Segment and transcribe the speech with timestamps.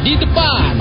[0.00, 0.74] di depan.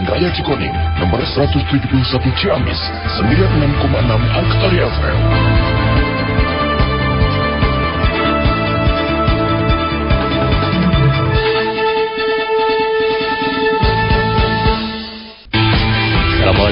[0.00, 2.80] Jalan Raya Cikoneng, nomor 171 Ciamis,
[3.18, 5.79] 96,6 Angkari FM.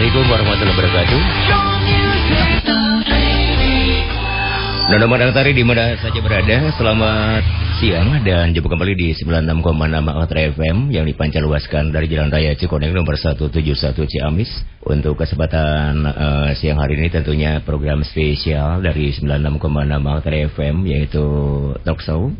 [0.08, 1.20] Assalamualaikum warahmatullahi wabarakatuh.
[4.88, 7.44] Nona Madang Tari di mana saja berada, selamat
[7.76, 9.68] siang dan jumpa kembali di 96,6
[10.00, 14.48] Matra FM yang dipancarluaskan dari Jalan Raya Cikoneng nomor 171 Ciamis.
[14.88, 19.60] Untuk kesempatan eh, siang hari ini tentunya program spesial dari 96,6
[20.00, 21.20] Matra FM yaitu
[21.84, 22.32] Talk Show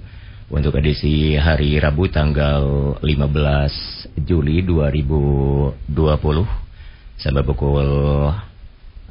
[0.48, 6.67] untuk edisi hari Rabu tanggal 15 Juli 2020
[7.19, 7.88] sampai pukul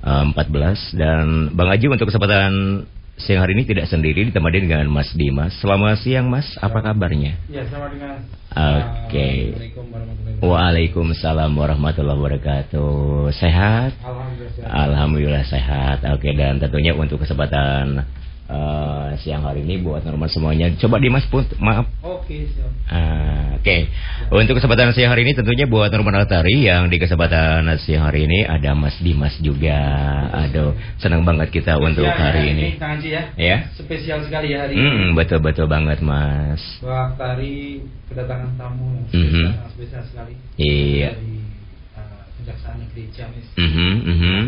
[0.03, 2.83] eh, 14 dan Bang Aji untuk kesempatan
[3.17, 5.57] siang hari ini tidak sendiri ditemani dengan Mas Dimas.
[5.57, 7.35] Selamat siang Mas, apa kabarnya?
[7.49, 8.21] Ya, sama dengan
[8.57, 9.53] Oke.
[9.53, 10.49] Warahmatullahi wabarakatuh.
[10.49, 12.93] Waalaikumsalam warahmatullahi wabarakatuh.
[13.37, 13.91] Sehat?
[14.01, 14.53] Alhamdulillah.
[14.53, 14.69] sehat.
[14.71, 15.97] Alhamdulillah sehat.
[16.13, 18.05] Oke dan tentunya untuk kesempatan
[18.47, 20.71] eh, siang hari ini buat normal semuanya.
[20.75, 22.71] Coba Dimas pun maaf Oke, siap.
[22.87, 23.89] Ah, Oke,
[24.31, 28.43] untuk kesempatan siang hari ini tentunya buat Norman Altari yang di kesempatan siang hari ini
[28.43, 29.75] ada Mas Dimas juga.
[30.31, 32.67] Aduh, senang banget kita untuk Ya, hari ya, ini.
[32.79, 33.23] Kang Haji ya.
[33.35, 35.15] Ya, Spesial sekali ya hari Hmm, ini.
[35.15, 36.63] betul betul banget Mas.
[36.79, 39.11] Wah, tari kedatangan tamu yang Mhm.
[39.11, 40.33] spesial, sangat spesial sekali.
[40.55, 41.09] Iya.
[41.11, 41.35] Dari
[41.99, 43.47] uh, Kejaksaan Negeri Ciamis.
[43.55, 44.39] Mhm, mhm.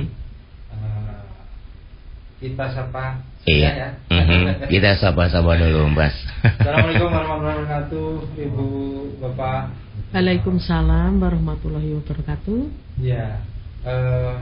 [0.70, 1.27] Uh,
[2.39, 3.71] kita sapa Iya.
[3.71, 3.89] ya.
[4.11, 4.67] Mhm.
[4.67, 6.15] Kita sapa-sapa dulu, Mas.
[6.43, 8.67] Assalamualaikum warahmatullahi wabarakatuh, Ibu,
[9.19, 9.61] Bapak.
[10.15, 12.59] Waalaikumsalam warahmatullahi wabarakatuh.
[12.99, 13.41] Ya,
[13.83, 14.33] eh,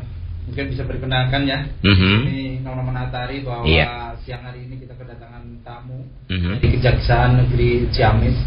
[0.49, 1.65] mungkin bisa perkenalkan ya.
[1.85, 2.17] Mhm.
[2.25, 4.17] Ini Nona Menatari bahwa Iya.
[4.25, 6.57] siang hari ini kita kedatangan tamu Mhm.
[6.57, 8.37] dari Kejaksaan Negeri Ciamis.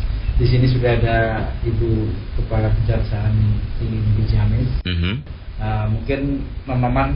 [0.40, 1.18] Di sini sudah ada
[1.62, 2.08] Ibu
[2.40, 3.32] Kepala Kejaksaan
[3.78, 4.70] Tinggi Negeri Ciamis.
[4.84, 5.12] Mhm.
[5.60, 6.20] Eh, mungkin
[6.64, 7.08] teman-teman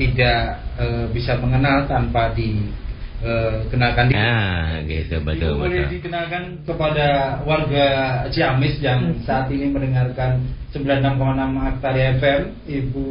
[0.00, 0.40] tidak
[0.80, 4.08] eh, bisa mengenal tanpa dikenalkan.
[4.08, 5.92] di Ah, gitu betul Ibu boleh betul.
[6.00, 7.06] dikenalkan kepada
[7.44, 7.86] warga
[8.32, 10.40] Ciamis yang saat ini mendengarkan
[10.72, 13.04] 96,6 Aktaria FM, Ibu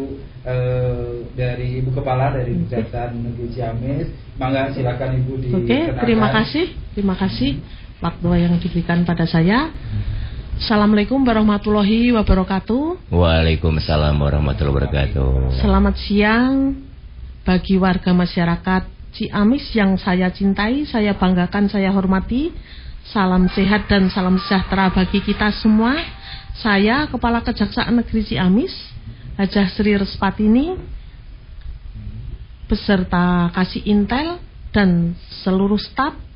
[0.49, 4.07] eh, dari Ibu Kepala dari Kejaksaan Negeri Ciamis.
[4.41, 6.01] Mangga silakan Ibu Oke, dikenalkan.
[6.01, 6.65] terima kasih.
[6.97, 7.51] Terima kasih
[8.01, 9.69] waktu yang diberikan pada saya.
[10.59, 13.15] Assalamualaikum warahmatullahi wabarakatuh.
[13.15, 15.55] Waalaikumsalam warahmatullahi wabarakatuh.
[15.63, 16.83] Selamat siang
[17.47, 18.83] bagi warga masyarakat
[19.15, 22.51] Ciamis yang saya cintai, saya banggakan, saya hormati.
[23.07, 25.95] Salam sehat dan salam sejahtera bagi kita semua.
[26.59, 28.75] Saya Kepala Kejaksaan Negeri Ciamis,
[29.39, 30.75] Hajah Sri Respatini,
[32.67, 34.43] beserta Kasih Intel
[34.75, 36.28] dan seluruh staf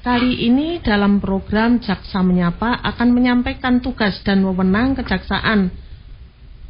[0.00, 5.68] Kali ini dalam program Jaksa Menyapa akan menyampaikan tugas dan wewenang kejaksaan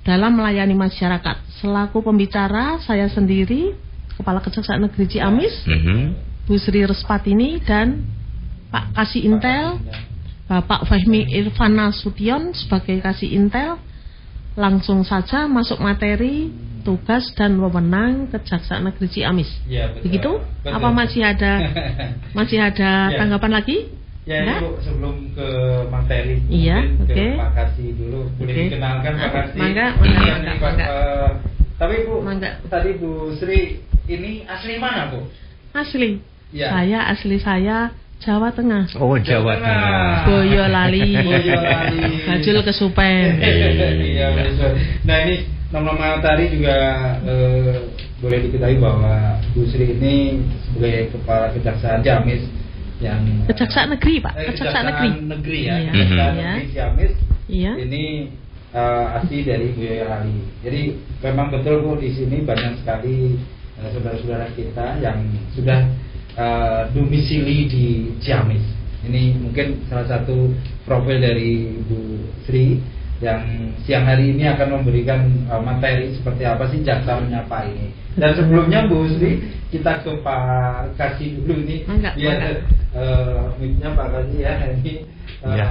[0.03, 1.63] dalam melayani masyarakat.
[1.63, 3.79] Selaku pembicara saya sendiri,
[4.19, 5.99] Kepala Kejaksaan Negeri Ciamis, Mhm.
[6.51, 8.03] Bu Sri Respatini dan
[8.75, 9.79] Pak Kasih Intel,
[10.51, 13.79] Bapak Fahmi Irfan Nasution sebagai Kasih Intel.
[14.59, 16.51] Langsung saja masuk materi
[16.81, 19.51] tugas dan wewenang Kejaksaan Negeri Ciamis.
[19.69, 20.03] Ya, betul.
[20.09, 20.33] Begitu?
[20.41, 20.73] Betul.
[20.75, 21.53] Apa masih ada
[22.39, 23.19] masih ada Ya.
[23.21, 23.79] tanggapan lagi?
[24.29, 24.59] Ya, Enggak?
[24.63, 25.49] Ibu sebelum ke
[25.89, 27.27] materi, Iya, oke.
[27.41, 28.21] Pak Kasih dulu.
[28.37, 28.63] Boleh Oke.
[28.69, 29.59] dikenalkan Pak Ah, Kasih.
[29.59, 30.85] mangga, mangga, Iya, mangga, mangga.
[30.87, 31.31] eh,
[31.81, 32.51] tapi Bu, Mangga.
[32.69, 33.61] tadi Bu Sri
[34.07, 35.25] ini asli mana Bu?
[35.73, 36.21] Asli.
[36.53, 36.69] Ya.
[36.69, 37.91] Saya asli saya
[38.21, 38.85] Jawa Tengah.
[39.01, 40.29] Oh, Jawa Tengah.
[40.29, 41.17] Boyolali.
[41.25, 42.01] Boyolali.
[42.29, 43.41] Bajul kesupen.
[43.41, 44.71] Iya, betul.
[45.09, 45.35] Nah ini
[45.73, 46.77] nama-nama tadi juga
[47.25, 47.89] eh,
[48.21, 50.37] boleh diketahui bahwa Bu Sri ini
[50.69, 52.45] sebagai kepala kejaksaan Ciamis
[53.01, 54.33] yang Kejaksaan negeri, Pak.
[54.37, 54.85] Eh, Kejaksaan
[55.25, 55.61] negeri.
[55.65, 55.93] ya, Iya.
[55.97, 56.45] kejaksaan Iya.
[56.45, 57.13] negeri Ciamis.
[57.49, 57.73] Iya.
[57.89, 58.05] Ini
[58.77, 60.37] eh, asli dari Boyolali.
[60.61, 60.81] Jadi
[61.25, 63.41] memang betul Bu di sini banyak sekali
[63.81, 65.25] eh, saudara-saudara kita yang
[65.57, 65.89] sudah
[66.37, 67.87] eh, domisili di
[68.21, 68.63] Ciamis.
[69.01, 70.53] Ini mungkin salah satu
[70.85, 72.77] profil dari Bu Sri
[73.21, 73.41] yang
[73.85, 77.93] siang hari ini akan memberikan eh, materi seperti apa sih jaksa menyapa ini.
[78.19, 79.41] Dan sebelumnya Bu Sri
[79.71, 82.11] kita ke Pak Kasih dulu ini mangga.
[82.93, 84.95] eh, mic-nya Pak Kasih ya ini
[85.47, 85.69] eh, Ya.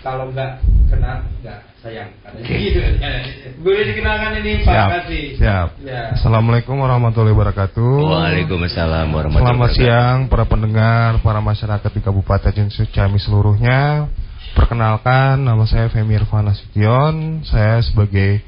[0.00, 2.80] Kalau nggak kenal nggak sayang katanya gitu
[3.64, 5.68] boleh dikenalkan ini Pak Siap, Kasih siap.
[5.84, 7.92] ya Assalamualaikum warahmatullahi wabarakatuh.
[8.08, 9.76] Waalaikumsalam warahmatullahi Selamat wabarakatuh.
[9.76, 12.52] siang para pendengar, para masyarakat di Kabupaten
[12.90, 14.08] Ciamis seluruhnya.
[14.50, 17.44] Perkenalkan, nama saya Femi Irfan Nasution.
[17.46, 18.42] Saya sebagai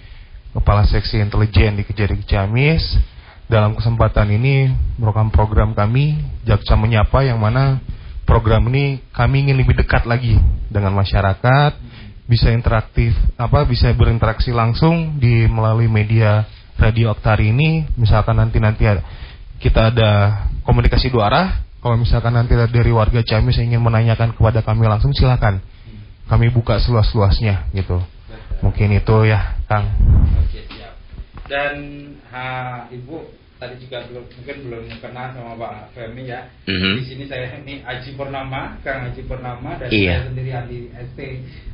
[0.51, 2.83] Kepala Seksi Intelijen di Kejari Ciamis.
[3.47, 7.79] Dalam kesempatan ini merupakan program kami Jaksa Menyapa yang mana
[8.33, 10.41] program ini kami ingin lebih dekat lagi
[10.73, 11.77] dengan masyarakat,
[12.25, 16.49] bisa interaktif apa bisa berinteraksi langsung di melalui media
[16.81, 17.85] radio Aktari ini.
[17.93, 19.05] Misalkan nanti nanti ada,
[19.61, 20.11] kita ada
[20.65, 21.47] komunikasi dua arah.
[21.85, 25.61] Kalau misalkan nanti dari warga Ciamis ingin menanyakan kepada kami langsung silakan.
[26.25, 28.01] Kami buka seluas-luasnya gitu.
[28.65, 29.93] Mungkin itu ya, Kang.
[31.51, 31.77] Dan
[32.33, 36.51] ha, Ibu tadi juga belum mungkin belum kenal sama Pak Femi ya.
[36.67, 36.99] Mhm.
[36.99, 40.19] Di sini saya ini Aji Purnama, Kang Aji Purnama dan Iya.
[40.19, 41.19] saya sendiri Adi ST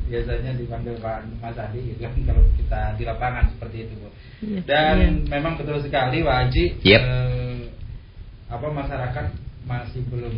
[0.05, 4.07] biasanya dipanggil Pak Mas Adi gitu kan kalau kita di lapangan seperti itu Bu.
[4.45, 5.09] Iya, Dan iya.
[5.33, 7.01] memang betul sekali Pak Haji Yep.
[7.01, 7.59] eh,
[8.49, 9.25] apa masyarakat
[9.65, 10.33] masih belum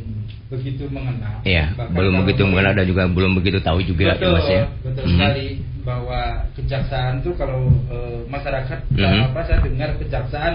[0.49, 1.39] begitu mengenal.
[1.43, 4.63] Iya, Bahkan belum begitu mengenal dan juga belum begitu tahu juga betul, ya Mas ya.
[4.83, 5.11] Betul Mhm.
[5.19, 5.47] sekali
[5.81, 6.19] bahwa
[6.55, 9.31] kejaksaan tuh kalau eh, masyarakat Mhm.
[9.31, 10.53] apa saya dengar kejaksaan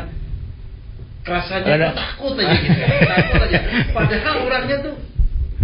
[1.26, 2.80] rasanya Ada- takut aja gitu.
[3.02, 3.58] takut aja.
[3.92, 4.96] Padahal orangnya tuh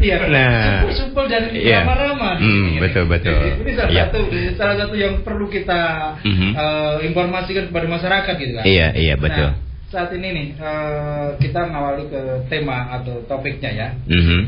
[0.02, 0.82] Iya, Nah.
[0.82, 1.86] supel-supel dan Iya.
[1.86, 2.34] ramah-ramah.
[2.42, 2.82] Hmm, sini.
[2.82, 3.38] betul, betul.
[3.62, 4.04] Ini salah Iya.
[4.10, 4.18] satu
[4.58, 5.78] salah satu yang perlu kita
[6.26, 6.50] Mhm.
[6.58, 8.64] eh, informasikan kepada masyarakat gitu kan.
[8.66, 9.54] Iya, iya, betul.
[9.54, 9.62] Nah,
[9.94, 12.20] saat ini nih eh, kita ngawali ke
[12.50, 13.88] tema atau topiknya ya.
[14.10, 14.40] Mhm.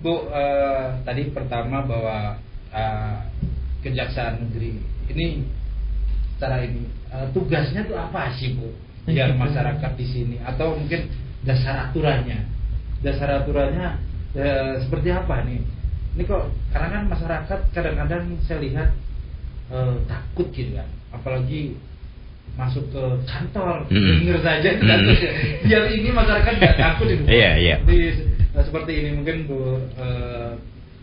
[0.00, 2.40] Bu, eh, tadi pertama bahwa
[2.72, 3.14] eh,
[3.84, 4.80] kejaksaan negeri
[5.12, 5.44] ini
[6.32, 8.72] secara ini eh, tugasnya tuh apa sih bu?
[9.02, 11.10] Biar masyarakat di sini atau mungkin
[11.42, 12.46] dasar aturannya,
[13.02, 13.98] dasar aturannya
[14.38, 15.58] eh, seperti apa nih?
[16.14, 18.88] Ini kok karena kan masyarakat kadang-kadang saya lihat
[19.74, 21.74] eh, takut gitu kan, apalagi
[22.52, 25.32] masuk ke kantor denger saja itu takut ya.
[25.64, 27.24] biar ini masyarakat nggak takut itu.
[27.24, 27.76] Iya, iya.
[27.82, 27.98] Jadi,
[28.54, 30.52] eh, seperti ini mungkin Bu eh,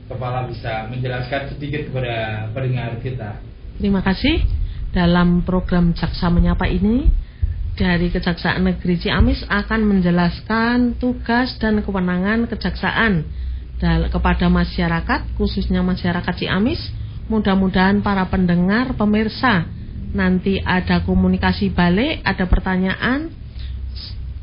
[0.09, 3.43] kepala bisa menjelaskan sedikit kepada pendengar kita.
[3.77, 4.41] Terima kasih.
[4.89, 7.05] Dalam program Jaksa Menyapa ini
[7.79, 13.23] dari Kejaksaan Negeri Ciamis akan menjelaskan tugas dan kewenangan kejaksaan
[14.11, 16.91] kepada masyarakat, khususnya masyarakat Ciamis.
[17.31, 19.63] Mudah-mudahan para pendengar, pemirsa
[20.11, 23.31] nanti ada komunikasi balik, ada pertanyaan.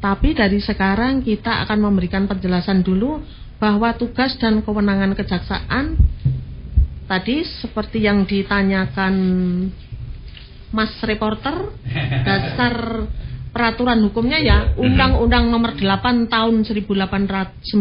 [0.01, 3.21] Tapi dari sekarang kita akan memberikan penjelasan dulu
[3.61, 5.99] bahwa tugas dan kewenangan kejaksaan
[7.05, 9.15] tadi seperti yang ditanyakan
[10.71, 11.73] Mas reporter
[12.27, 13.07] dasar
[13.57, 17.73] peraturan hukumnya ya Undang-Undang Nomor 8 Tahun 1981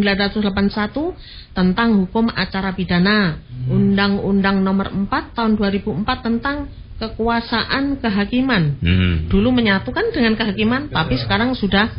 [1.52, 8.80] tentang hukum acara pidana, Undang-Undang Nomor 4 Tahun 2004 tentang kekuasaan kehakiman.
[8.80, 9.28] Mhm.
[9.28, 11.92] Dulu menyatukan dengan kehakiman, tapi sekarang sudah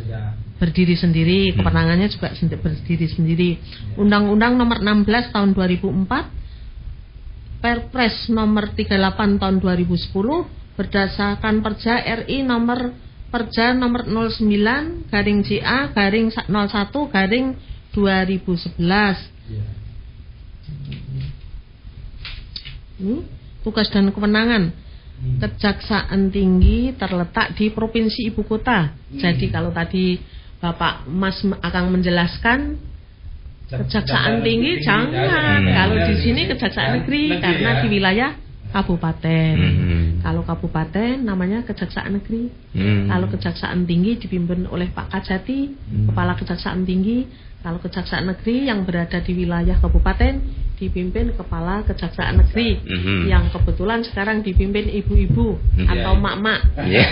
[0.57, 1.61] berdiri sendiri, Hmm.
[1.61, 3.49] kewenangannya juga berdiri sendiri.
[3.93, 6.33] Undang-Undang Nomor 16 Tahun 2004,
[7.61, 16.31] Perpres Nomor 38 Tahun 2010 berdasarkan Perja RI Nomor Perja Nomor 09 garing JA garing
[16.31, 16.47] 01
[17.11, 17.59] garing
[17.91, 18.79] 2011.
[19.51, 19.65] Iya.
[22.97, 23.15] Ini
[23.61, 24.73] tugas dan kewenangan.
[25.17, 25.41] Hmm.
[25.41, 28.93] Kejaksaan tinggi terletak di provinsi ibu kota.
[28.93, 29.17] Hmm.
[29.17, 30.21] Jadi kalau tadi
[30.57, 32.77] Bapak Mas akan menjelaskan
[33.67, 35.61] kejaksaan tinggi jangan.
[35.65, 35.73] Hmm.
[35.73, 37.81] Kalau di sini kejaksaan negeri karena ya.
[37.81, 38.31] di wilayah
[38.71, 39.55] kabupaten.
[39.55, 39.99] Mhm.
[40.21, 42.51] Kalau kabupaten namanya kejaksaan negeri.
[42.75, 43.07] Mhm.
[43.07, 46.05] Kalau kejaksaan tinggi dipimpin oleh Pak Kajati, Hmm.
[46.11, 47.27] kepala kejaksaan tinggi.
[47.57, 50.39] Kalau kejaksaan negeri yang berada di wilayah kabupaten
[50.77, 53.25] dipimpin kepala kejaksaan negeri Mhm.
[53.27, 55.89] yang kebetulan sekarang dipimpin ibu-ibu Mhm.
[55.89, 56.21] atau Iya.
[56.21, 56.59] mak-mak.
[56.85, 57.07] Iya.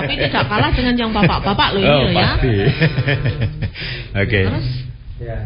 [0.00, 2.28] Tapi tidak kalah dengan yang bapak-bapak loh ini Oh, loh ya.
[2.34, 2.54] pasti.
[4.16, 4.40] Oke.
[4.48, 4.68] Terus
[5.22, 5.38] Ya.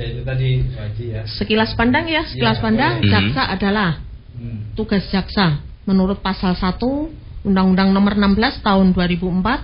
[0.00, 1.22] Ya itu tadi Pak Haji ya.
[1.28, 3.10] sekilas pandang ya, sekilas Iya, pandang boleh.
[3.12, 3.90] jaksa adalah
[4.32, 4.72] Hmm.
[4.72, 7.12] tugas jaksa menurut pasal 1
[7.44, 9.60] Undang-Undang Nomor 16 Tahun 2004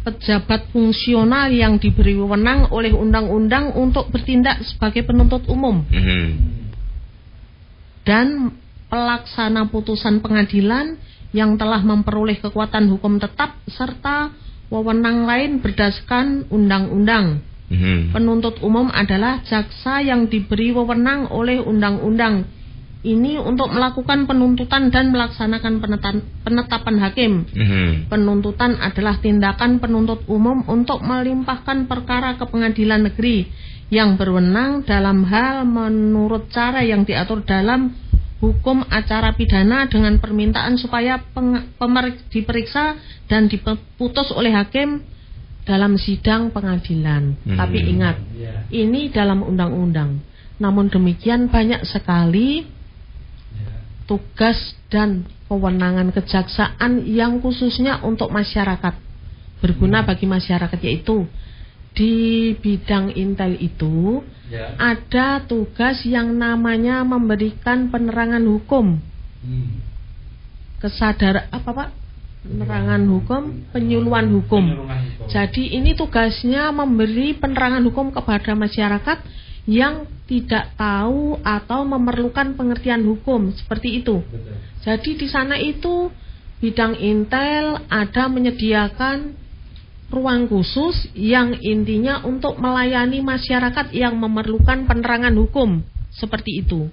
[0.00, 6.26] pejabat fungsional yang diberi wewenang oleh undang-undang untuk bertindak sebagai penuntut umum Mhm.
[8.06, 8.54] dan
[8.86, 10.94] pelaksana putusan pengadilan
[11.30, 14.34] yang telah memperoleh kekuatan hukum tetap serta
[14.66, 17.42] wewenang lain berdasarkan undang-undang.
[17.70, 18.10] Mhm.
[18.10, 22.44] Penuntut umum adalah jaksa yang diberi wewenang oleh undang-undang.
[23.00, 27.32] Ini untuk melakukan penuntutan dan melaksanakan peneta- penetapan hakim.
[27.48, 28.12] Mhm.
[28.12, 33.48] Penuntutan adalah tindakan penuntut umum untuk melimpahkan perkara ke pengadilan negeri
[33.88, 37.94] yang berwenang dalam hal menurut cara yang diatur dalam
[38.40, 42.96] hukum acara pidana dengan permintaan supaya peng- pemer- diperiksa
[43.28, 45.04] dan diputus oleh hakim
[45.64, 47.36] dalam sidang pengadilan.
[47.44, 47.56] Hmm.
[47.58, 48.66] Tapi ingat, Iya.
[48.72, 50.20] ini dalam undang-undang.
[50.60, 52.66] Namun demikian banyak sekali
[54.10, 58.98] tugas dan kewenangan kejaksaan yang khususnya untuk masyarakat
[59.62, 61.30] berguna bagi masyarakat yaitu
[61.94, 64.74] di bidang intel itu Ya.
[64.82, 68.98] ada tugas yang namanya memberikan penerangan hukum
[69.46, 69.78] Hmm.
[70.82, 71.88] kesadar apa pak
[72.40, 73.42] penerangan hukum
[73.72, 74.64] penyuluhan hukum
[75.28, 79.18] jadi ini tugasnya memberi penerangan hukum kepada masyarakat
[79.68, 84.56] yang tidak tahu atau memerlukan pengertian hukum seperti itu Betul.
[84.82, 86.08] jadi di sana itu
[86.60, 89.40] bidang intel ada menyediakan
[90.10, 96.90] ruang khusus yang intinya untuk melayani masyarakat yang memerlukan penerangan hukum seperti itu.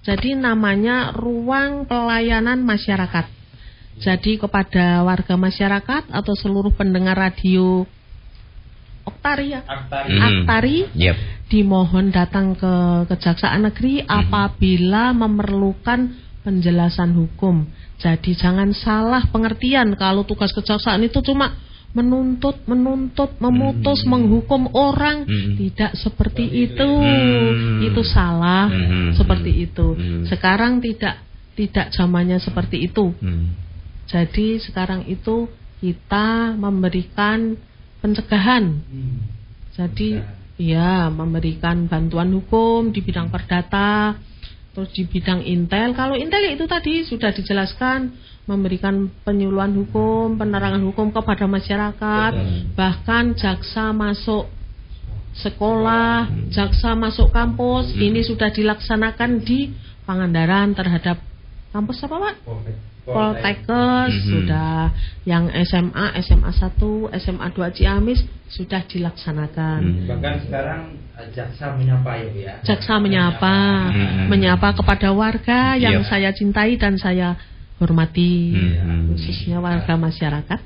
[0.00, 3.39] Jadi namanya ruang pelayanan masyarakat.
[4.00, 7.84] Jadi kepada warga masyarakat atau seluruh pendengar radio
[9.00, 10.12] Oktari ya, Aktari.
[10.12, 10.22] Hmm.
[10.22, 11.16] Aktari Yep.
[11.48, 12.72] dimohon datang ke
[13.08, 16.14] Kejaksaan Negeri apabila memerlukan
[16.44, 17.64] penjelasan hukum.
[18.00, 21.52] Jadi jangan salah pengertian kalau tugas kejaksaan itu cuma
[21.90, 24.10] menuntut, menuntut, memutus, Hmm.
[24.14, 25.26] menghukum orang.
[25.26, 25.58] Hmm.
[25.58, 26.86] Tidak seperti itu.
[26.86, 27.82] Hmm.
[27.82, 29.12] Itu salah Hmm.
[29.16, 29.96] seperti itu.
[29.96, 30.24] Hmm.
[30.28, 31.18] Sekarang tidak
[31.58, 33.10] tidak zamannya seperti itu.
[33.20, 33.52] Hmm.
[34.10, 35.46] Jadi sekarang itu
[35.78, 37.54] kita memberikan
[38.02, 39.22] pencegahan Hmm.
[39.76, 40.24] jadi
[40.60, 44.18] ya memberikan bantuan hukum di bidang perdata,
[44.76, 45.96] terus di bidang intel.
[45.96, 48.12] Kalau intel ya itu tadi sudah dijelaskan
[48.44, 52.76] memberikan penyuluhan hukum, penerangan hukum kepada masyarakat, Betul.
[52.76, 54.50] bahkan jaksa masuk
[55.38, 58.02] sekolah, jaksa masuk kampus, Hmm.
[58.10, 61.22] ini sudah dilaksanakan di Pangandaran terhadap
[61.70, 62.34] kampus apa Pak?
[63.12, 64.26] Poltekkes Mhm.
[64.30, 64.76] sudah
[65.26, 69.80] yang SMA, SMA 1, SMA 2 Ciamis sudah dilaksanakan.
[69.82, 70.08] Hmm.
[70.08, 70.82] Bahkan sekarang
[71.20, 72.54] eh, jaksa menyapa ya, Bu ya.
[72.64, 73.54] Jaksa menyapa,
[73.92, 74.24] Mhm.
[74.32, 76.08] menyapa kepada warga yang Iya.
[76.08, 77.36] saya cintai dan saya
[77.76, 79.14] hormati, Mhm.
[79.14, 80.60] khususnya warga masyarakat.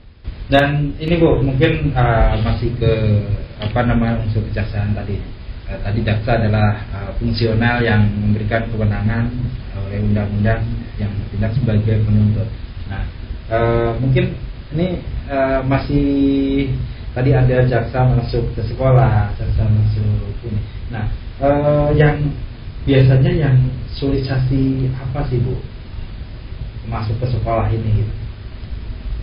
[0.44, 2.92] Dan ini Bu, mungkin uh, masih ke
[3.64, 5.16] apa nama unsur kejaksaan tadi.
[5.74, 9.26] Uh, tadi jaksa adalah uh, fungsional yang memberikan kewenangan
[9.74, 10.62] oleh undang-undang
[11.02, 12.46] yang bertindak sebagai penuntut.
[12.86, 13.02] Nah,
[13.50, 14.38] uh, mungkin
[14.74, 16.06] ini uh, masih
[17.10, 20.60] tadi ada jaksa masuk ke sekolah, jaksa masuk ini.
[20.94, 21.10] Nah,
[21.42, 22.22] uh, yang
[22.86, 23.56] biasanya yang
[23.98, 25.58] solisasi apa sih Bu?
[26.86, 28.14] Masuk ke sekolah ini gitu.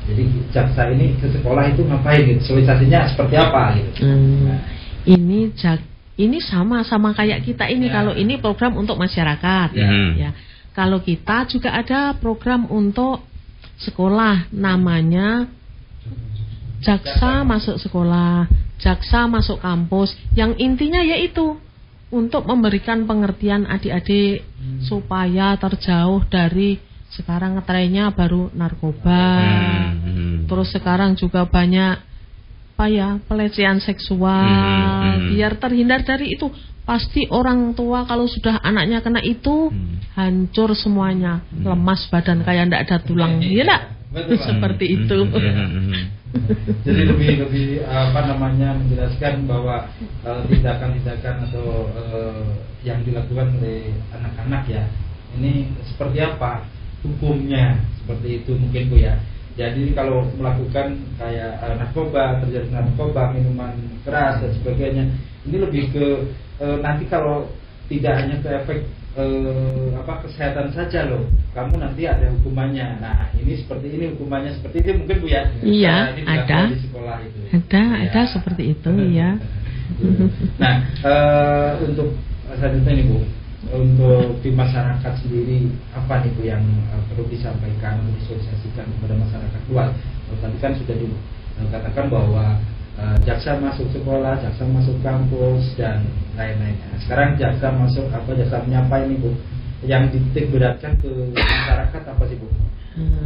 [0.01, 2.41] Jadi jaksa ini ke sekolah itu ngapain gitu?
[2.58, 4.03] Solisasinya seperti apa gitu?
[4.03, 4.60] Hmm, Nah,
[5.05, 5.90] ini jak
[6.21, 7.93] ini sama sama kayak kita ini Ya.
[8.01, 9.89] kalau ini program untuk masyarakat Ya.
[10.13, 10.31] ya.
[10.71, 13.25] Kalau kita juga ada program untuk
[13.81, 15.49] sekolah namanya
[16.81, 18.47] jaksa masuk sekolah,
[18.81, 20.13] jaksa masuk kampus.
[20.33, 21.57] Yang intinya yaitu
[22.11, 24.83] untuk memberikan pengertian adik-adik Hmm.
[24.83, 26.77] supaya terjauh dari
[27.11, 29.23] sekarang ngetrennya baru narkoba.
[29.95, 30.45] Hmm.
[30.47, 32.10] Terus sekarang juga banyak
[32.81, 34.41] apa ya pelecehan seksual.
[34.41, 35.38] Hmm.
[35.38, 36.50] Biar terhindar dari itu,
[36.81, 40.01] pasti orang tua kalau sudah anaknya kena itu Hmm.
[40.17, 41.77] hancur semuanya, Hmm.
[41.77, 43.38] lemas badan kayak ndak ada tulang.
[43.38, 44.01] Enggak?
[44.09, 44.45] Betul, Pak.
[44.50, 44.95] Seperti Hmm.
[44.97, 45.17] itu.
[45.21, 45.45] Hmm.
[45.45, 46.03] Hmm.
[46.89, 49.85] Jadi lebih lebih apa namanya menjelaskan bahwa
[50.25, 52.50] eh, tindakan-tindakan atau eh,
[52.81, 54.89] yang dilakukan oleh anak-anak ya
[55.38, 56.65] ini seperti apa
[57.05, 59.21] hukumnya seperti itu mungkin bu ya.
[59.51, 65.03] Jadi kalau melakukan kayak narkoba terjadi narkoba minuman keras dan sebagainya
[65.43, 66.05] ini lebih ke
[66.58, 67.51] eh, nanti kalau
[67.86, 68.79] tidak hanya ke efek
[69.13, 74.77] eh, apa kesehatan saja loh kamu nanti ada hukumannya nah ini seperti ini hukumannya seperti
[74.79, 76.60] itu mungkin bu ya Iya, ini dilakukan ada.
[76.72, 78.08] di sekolah itu Ada, Ya.
[78.08, 79.29] ada seperti itu, ya.
[80.55, 82.15] nah eh, untuk
[82.48, 83.20] selanjutnya nih bu
[83.71, 89.61] untuk di masyarakat sendiri apa nih bu yang eh, perlu disampaikan atau disosialisasikan kepada masyarakat
[89.71, 89.89] luas?
[90.27, 92.45] Kalau tadi kan sudah dikatakan bahwa
[92.99, 96.03] eh, jaksa masuk sekolah jaksa masuk kampus dan
[96.35, 96.91] lain-lainnya.
[97.03, 99.31] Sekarang jaksa masuk apa jaksa menyapa ini bu?
[99.81, 102.47] Yang dititik beratkan ke masyarakat apa sih bu?
[102.91, 103.25] Hmm.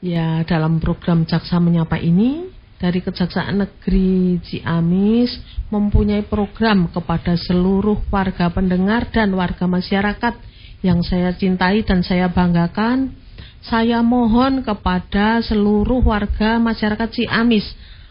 [0.00, 2.48] Ya, dalam program Jaksa Menyapa ini
[2.80, 10.34] dari Kejaksaan Negeri Ciamis mempunyai program kepada seluruh warga pendengar dan warga masyarakat
[10.82, 13.14] yang saya cintai dan saya banggakan.
[13.60, 17.64] Saya mohon kepada seluruh warga masyarakat Ciamis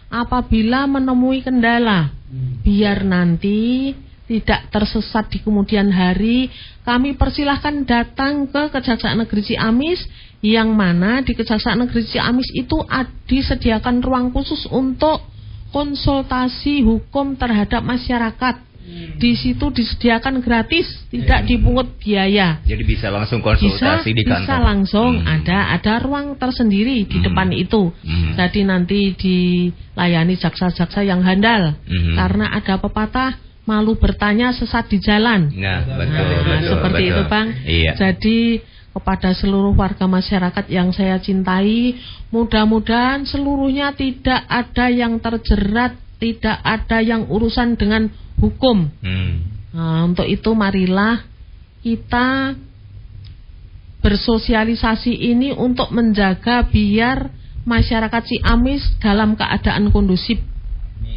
[0.10, 2.14] apabila menemui kendala
[2.62, 3.94] biar nanti
[4.30, 6.54] tidak tersesat di kemudian hari
[6.86, 10.06] kami persilahkan datang ke Kejaksaan Negeri Ciamis
[10.46, 12.78] yang mana di Kejaksaan Negeri Ciamis itu
[13.26, 15.26] disediakan ruang khusus untuk
[15.70, 22.58] konsultasi hukum terhadap masyarakat Di situ disediakan gratis, tidak dipungut biaya.
[22.66, 24.42] Jadi bisa langsung Bisa konsultasi di kantor.
[24.50, 25.30] bisa langsung Hmm.
[25.30, 27.26] ada ada ruang tersendiri di Hmm.
[27.30, 27.94] depan itu.
[27.94, 28.34] Hmm.
[28.34, 31.78] Jadi nanti dilayani jaksa-jaksa yang handal.
[31.86, 32.18] Hmm.
[32.18, 35.54] Karena ada pepatah malu bertanya sesat di jalan.
[35.54, 36.70] Nah, betul, Nah, betul.
[36.74, 37.14] seperti betul.
[37.14, 37.48] itu, Bang.
[37.62, 37.92] Iya.
[37.94, 38.38] Jadi
[38.90, 41.96] kepada seluruh warga masyarakat yang saya cintai,
[42.34, 48.10] mudah-mudahan seluruhnya tidak ada yang terjerat, tidak ada yang urusan dengan
[48.42, 48.90] hukum.
[49.00, 49.34] Hmm.
[49.70, 51.22] Nah, untuk itu marilah
[51.86, 52.58] kita
[54.00, 57.30] bersosialisasi ini untuk menjaga biar
[57.68, 60.40] masyarakat Ciamis dalam keadaan kondusif,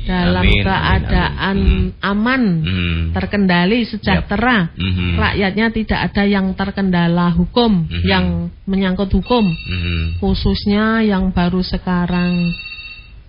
[0.02, 2.02] dalam Amin, amin, keadaan amin.
[2.02, 3.02] aman, Hmm.
[3.14, 4.75] terkendali, sejahtera.
[4.75, 5.14] Mhm.
[5.14, 8.06] Rakyatnya tidak ada yang terkendala hukum, Mhm.
[8.06, 8.26] yang
[8.66, 10.18] menyangkut hukum, Mhm.
[10.18, 12.50] khususnya yang baru sekarang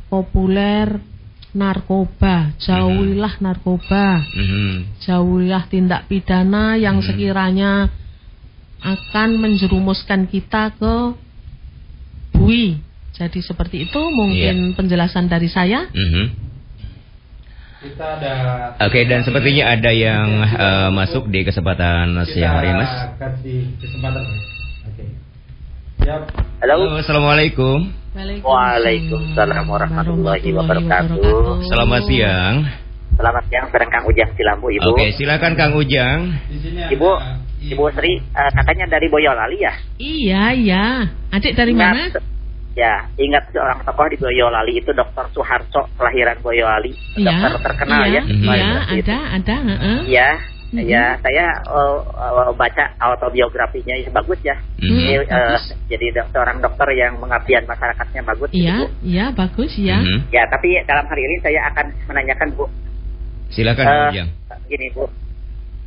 [0.09, 0.97] populer
[1.53, 2.57] narkoba.
[2.57, 4.97] Jauhilah narkoba Mhm.
[5.05, 7.05] jauhilah tindak pidana yang Hmm.
[7.05, 7.93] sekiranya
[8.83, 10.95] akan menjerumuskan kita ke
[12.33, 12.81] bui.
[13.13, 15.85] Jadi seperti itu mungkin penjelasan dari saya.
[15.93, 16.42] Mhm.
[17.83, 18.33] Kita ada
[18.87, 23.11] Oke, dan sepertinya ada yang eh, masuk di kesempatan siang hari, Mas.
[23.19, 24.23] kasih kesempatan.
[24.87, 25.03] Oke.
[25.99, 26.21] Siap.
[26.63, 26.95] Halo.
[26.95, 27.91] Assalamualaikum.
[28.39, 31.67] Waalaikumsalam warahmatullahi wabarakatuh.
[31.67, 32.55] Selamat siang.
[33.19, 34.87] Selamat siang, sedang Kang Ujang Cilambu, Ibu.
[34.95, 36.19] Oke, silakan Kang Ujang.
[36.47, 39.73] Di sini Ibu, ada Ibu Sri, eh, katanya dari Boyolali ya?
[39.99, 40.85] Iya, iya.
[41.35, 42.15] Adik dari mana?
[42.73, 45.29] Ya, ingat seorang tokoh di Boyolali itu Dr.
[45.29, 46.89] Suharto, kelahiran Boyolali.
[47.13, 47.29] Iya.
[47.37, 48.21] Dokter terkenal iya, ya.
[48.25, 49.05] Iya, itu.
[49.05, 49.99] ada, ada, heeh.
[50.09, 50.29] Iya,
[50.73, 50.89] Mhm.
[50.89, 54.57] ya saya eh, eh, baca autobiografinya ya bagus ya.
[54.81, 54.89] Mhm.
[54.89, 55.63] Ini, eh, bagus.
[55.85, 58.49] jadi dok- seorang dokter yang mengabdian masyarakatnya bagus.
[58.49, 58.85] gitu, Iya, Bu.
[59.05, 59.97] iya bagus ya.
[60.01, 60.33] Mhm.
[60.33, 62.65] Ya, tapi dalam hari ini saya akan menanyakan Bu,
[63.53, 64.29] Silakan Kang Eh, Ujang.
[64.65, 65.05] gini bu,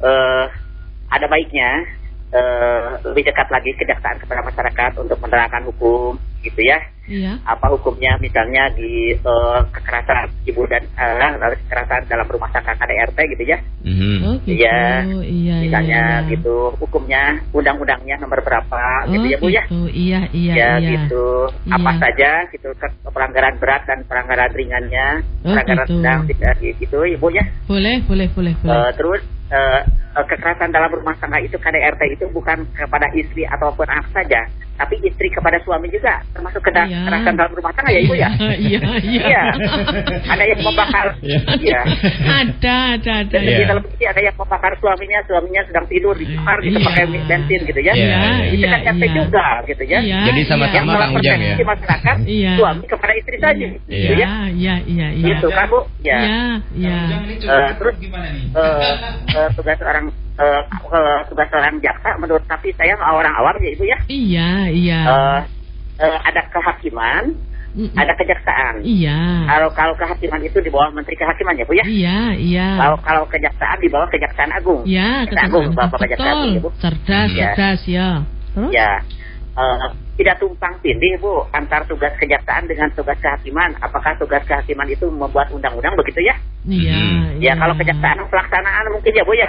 [0.01, 0.45] eh
[1.09, 1.83] ada baiknya
[2.29, 6.79] eh lebih dekat lagi kejaksaan kepada masyarakat untuk menerapkan hukum, gitu ya.
[7.07, 7.39] Iya.
[7.47, 13.19] Apa hukumnya misalnya di eh, kekerasan ibu dan eh, lalu kekerasan dalam rumah tangga KDRT
[13.31, 13.59] gitu ya.
[13.87, 14.17] Mhm.
[14.27, 14.59] Oh, gitu.
[14.59, 15.07] Iya.
[15.07, 16.31] Iya, misalnya iya, iya.
[16.35, 17.23] gitu hukumnya,
[17.55, 19.63] undang-undangnya nomor berapa Oh, gitu ya bu ya.
[19.71, 19.81] gitu.
[19.87, 20.89] Iya, iya, ya iya.
[20.99, 22.01] gitu apa Iya.
[22.03, 22.69] saja gitu
[23.07, 25.07] pelanggaran berat dan pelanggaran ringannya
[25.47, 25.95] Oh, pelanggaran gitu.
[26.03, 28.75] sedang tidak gitu ibu ya Boleh, boleh, boleh, boleh.
[28.75, 33.87] Eh, terus eh, eh, kekerasan dalam rumah tangga itu KDRT itu bukan kepada istri ataupun
[33.87, 34.43] anak saja,
[34.77, 36.99] tapi istri kepada suami juga termasuk keda- Iya.
[37.03, 38.29] kekerasan dalam rumah tangga ya ibu ya.
[38.37, 38.81] Iya, iya.
[39.27, 39.43] Iya.
[40.27, 41.07] Ada yang membakar.
[41.21, 41.81] Iya.
[42.27, 43.33] Ada, ada, ada.
[43.33, 43.59] Dan Iya.
[43.59, 46.87] di televisi ada yang membakar suaminya, suaminya sedang tidur dibakar gitu Iya.
[46.87, 47.93] pakai bensin gitu ya.
[47.93, 48.19] Iya,
[48.53, 49.15] Itu kan iya, RT iya.
[49.17, 49.99] juga gitu ya.
[50.01, 50.49] Iya, Jadi iya.
[50.49, 51.55] sama-sama Yang Kang Ujang ya.
[51.65, 52.53] masyarakat Iya.
[52.57, 53.67] suami kepada istri saja.
[53.67, 54.11] Gitu Iya.
[54.13, 54.17] ya.
[54.17, 55.27] Iya, iya, iya, iya.
[55.33, 55.81] Gitu kan Bu?
[56.05, 56.19] Ya.
[56.21, 56.41] Iya,
[56.77, 56.99] iya.
[57.41, 58.45] Curhat terus- gimana nih?
[58.53, 58.95] eh,
[59.33, 60.05] eh, tugas orang
[60.37, 65.01] eh, eh, tugas seorang jaksa menurut tapi saya orang awam ya ibu ya Iya, iya.
[65.05, 65.41] Eh,
[66.05, 67.25] eh, ada kehakiman
[67.77, 67.93] Mm-mm.
[67.93, 69.21] ada kejaksaan Iya.
[69.47, 72.69] kalau kalau kehakiman itu di bawah menteri kehakiman ya bu ya Iya, iya.
[72.81, 76.71] kalau kalau kejaksaan di bawah kejaksaan agung Iya, Kejaksaan agung bapak kejaksaan agung ya bu.
[76.81, 77.45] Cerdas, Iya.
[77.53, 78.09] cerdas ya.
[78.57, 78.71] Terus?
[78.73, 78.91] ya
[79.57, 85.05] eh, tidak tumpang tindih bu antar tugas kejaksaan dengan tugas kehakiman apakah tugas kehakiman itu
[85.13, 87.45] membuat undang-undang begitu ya Iya, Mhm.
[87.45, 89.49] ya kalau kejaksaan pelaksanaan mungkin ya bu ya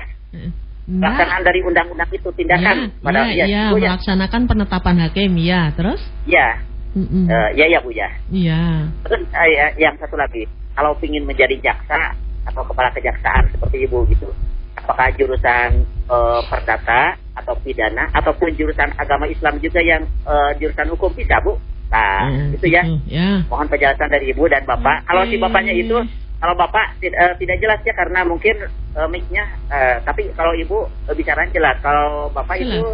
[0.88, 5.62] Pelaksanaan dari undang-undang itu tindakan Iya, pada iya, iya, bu ya melaksanakan penetapan hakim, ya.
[5.76, 6.00] Terus?
[6.24, 6.64] ya.
[6.98, 8.88] Eh, ya ya bu ya Iya.
[9.04, 12.16] Terus eh, ya, yang satu lagi, kalau ingin menjadi jaksa
[12.48, 14.32] atau kepala kejaksaan seperti ibu gitu,
[14.74, 21.12] apakah jurusan eh, perdata atau pidana ataupun jurusan agama Islam juga yang eh, jurusan hukum
[21.12, 21.60] bisa bu?
[21.88, 22.84] Nah Oh, itu ya.
[22.84, 23.44] gitu, Ya.
[23.46, 25.04] Mohon penjelasan dari ibu dan bapak.
[25.04, 25.08] Oke.
[25.12, 25.98] Kalau si bapaknya itu,
[26.38, 31.16] kalau bapak eh, tidak jelas ya karena mungkin eh, mic-nya, eh, tapi kalau ibu eh,
[31.18, 31.76] bicaranya jelas.
[31.82, 32.78] Kalau bapak Jelas.
[32.78, 32.86] itu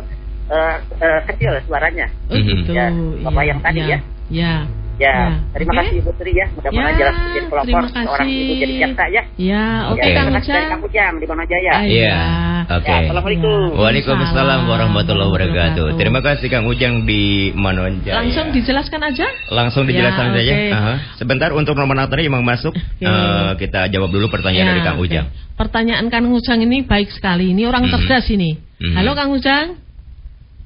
[0.47, 2.07] eh, eh, kecil suaranya.
[2.31, 2.71] Oh, gitu.
[2.71, 2.87] Ya,
[3.23, 3.99] Bapak yang tadi ya.
[4.31, 4.53] Ya.
[4.93, 6.45] Ya, Ya, terima kasih Ibu Tri ya.
[6.53, 8.37] Mudah-mudahan Ya, jelas menjadi pelopor terima seorang kasih.
[8.39, 9.21] ibu jadi jaksa ya.
[9.35, 10.69] Ya, oke ya, Kang terima kasih dari Ujang.
[10.69, 11.71] Kang Ujang di Bonajaya.
[11.73, 11.97] Ay- Iya.
[11.97, 12.17] Iya.
[12.63, 12.87] Oke.
[12.87, 13.59] Ya, Assalamualaikum.
[13.75, 15.85] Waalaikumsalam warahmatullahi wabarakatuh.
[15.95, 17.21] Terima kasih Kang Ujang di
[17.53, 18.21] Manonjaya.
[18.21, 19.27] Langsung dijelaskan aja?
[19.49, 20.53] Langsung dijelaskan Ya, saja.
[20.53, 20.69] oke.
[20.71, 20.93] Aha.
[21.17, 23.01] Sebentar untuk nomor natari yang masuk, Oke.
[23.01, 24.97] eh, kita jawab dulu pertanyaan Ya, dari Kang.
[24.97, 25.25] Ujang.
[25.53, 27.49] Pertanyaan Kang Ujang ini baik sekali.
[27.51, 27.91] Ini orang Mhm.
[27.91, 28.55] cerdas ini.
[28.77, 28.93] Mhm.
[28.93, 29.67] Halo Kang Ujang.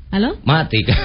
[0.07, 0.39] Halo?
[0.47, 0.95] Mati kan?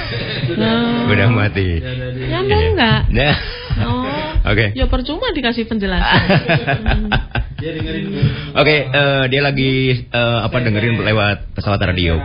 [0.55, 1.11] Oh.
[1.11, 1.83] Udah mati.
[2.31, 3.01] Nyambung enggak?
[3.11, 3.37] Nah.
[3.83, 4.07] Oh.
[4.47, 4.71] Oke.
[4.79, 6.23] Ya percuma dikasih penjelasan.
[6.23, 7.11] Hmm.
[7.63, 8.27] Dia dengerin dulu.
[8.59, 12.19] Oke, eh, dia lagi eh, apa dengerin lewat pesawat radio.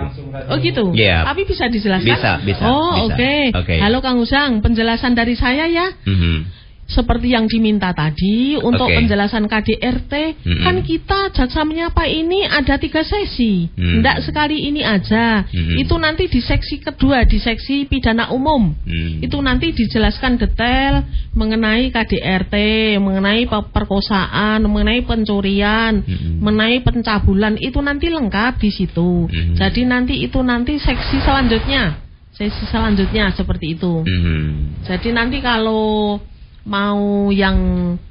[0.50, 0.98] Oh gitu.
[0.98, 1.30] Iya.
[1.30, 2.10] Tapi bisa dijelaskan?
[2.10, 3.54] Bisa, bisa, Oh oke.
[3.54, 3.78] Oke.
[3.78, 5.94] Halo Kang Ujang, penjelasan dari saya ya.
[6.10, 6.57] Mhm.
[6.88, 8.96] Seperti yang diminta tadi untuk Oke.
[8.96, 10.64] penjelasan KDRT Mm-mm.
[10.64, 14.00] kan kita jaksa menyapa ini ada tiga sesi Mm.
[14.00, 15.78] tidak sekali ini aja Mm-mm.
[15.78, 19.20] itu nanti di seksi kedua di seksi pidana umum Hmm.
[19.20, 22.56] itu nanti dijelaskan detail mengenai KDRT
[22.98, 26.40] mengenai pe- perkosaan mengenai pencurian Mm-mm.
[26.40, 29.60] mengenai pencabulan itu nanti lengkap di situ Mm.
[29.60, 32.00] jadi nanti itu nanti seksi selanjutnya
[32.32, 34.80] sesi selanjutnya seperti itu Hmm.
[34.88, 36.22] jadi nanti kalau
[36.68, 37.56] mau yang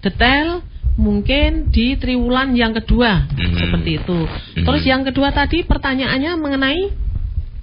[0.01, 0.65] detail
[0.97, 3.57] mungkin di triwulan yang kedua Mhm.
[3.61, 4.19] seperti itu.
[4.25, 4.65] Mhm.
[4.65, 6.83] Terus yang kedua tadi pertanyaannya mengenai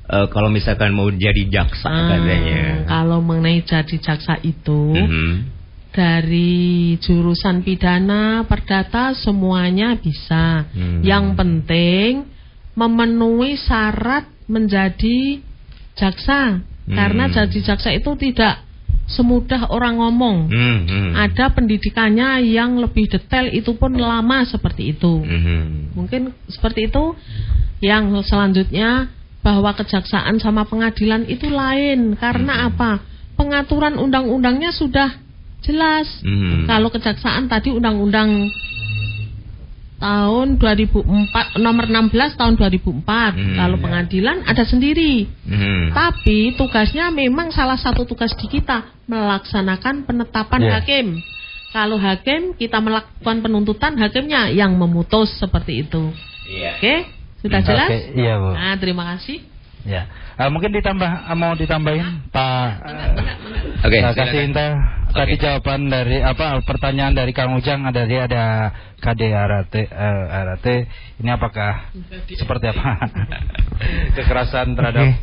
[0.04, 2.84] Eh, kalau misalkan mau jadi jaksa Ah, katanya.
[2.86, 5.34] kalau mengenai jadi jaksa itu Mhm.
[5.96, 10.68] dari jurusan pidana perdata semuanya bisa.
[10.76, 11.00] Hmm.
[11.02, 12.12] Yang penting
[12.76, 15.40] memenuhi syarat menjadi
[15.96, 16.60] jaksa.
[16.60, 16.96] Hmm.
[17.00, 18.60] Karena jadi jaksa itu tidak
[19.14, 20.38] semudah orang ngomong.
[20.50, 21.12] Hmm, hmm.
[21.14, 25.22] Ada pendidikannya yang lebih detail itu pun lama seperti itu.
[25.22, 25.94] Mhm.
[25.94, 27.14] Mungkin seperti itu.
[27.84, 29.12] Yang selanjutnya
[29.44, 33.04] bahwa kejaksaan sama pengadilan itu lain karena apa?
[33.36, 35.20] Pengaturan undang-undangnya sudah
[35.62, 36.08] jelas.
[36.24, 36.66] Mhm.
[36.66, 38.50] Kalau kejaksaan tadi undang-undang
[40.04, 43.40] tahun 2004 nomor 16 tahun 2004.
[43.40, 43.84] Hmm, Kalau ya.
[43.88, 45.32] pengadilan ada sendiri.
[45.48, 45.96] Mhm.
[45.96, 50.68] Tapi tugasnya memang salah satu tugas di kita melaksanakan penetapan Iya.
[50.68, 50.74] Ya.
[50.84, 51.08] hakim.
[51.72, 56.12] Kalau hakim kita melakukan penuntutan hakimnya yang memutus seperti itu.
[56.46, 56.78] Iya.
[56.78, 56.96] Oke,
[57.40, 57.90] sudah jelas?
[57.90, 58.52] Oke, iya Bu.
[58.52, 59.40] Nah, terima kasih.
[59.84, 60.06] Ya.
[60.34, 62.68] Eh, mungkin ditambah eh, mau ditambahin Pak
[63.84, 64.16] Oke, Nah, silakan.
[64.16, 64.72] kasih Intel
[65.14, 68.44] tadi jawaban dari apa pertanyaan dari Kang Ujang ada dia ada
[69.00, 69.88] KD RAT eh,
[70.28, 70.66] RAT
[71.22, 71.94] ini apakah
[72.34, 72.98] seperti apa
[74.18, 75.16] kekerasan terhadap Oke.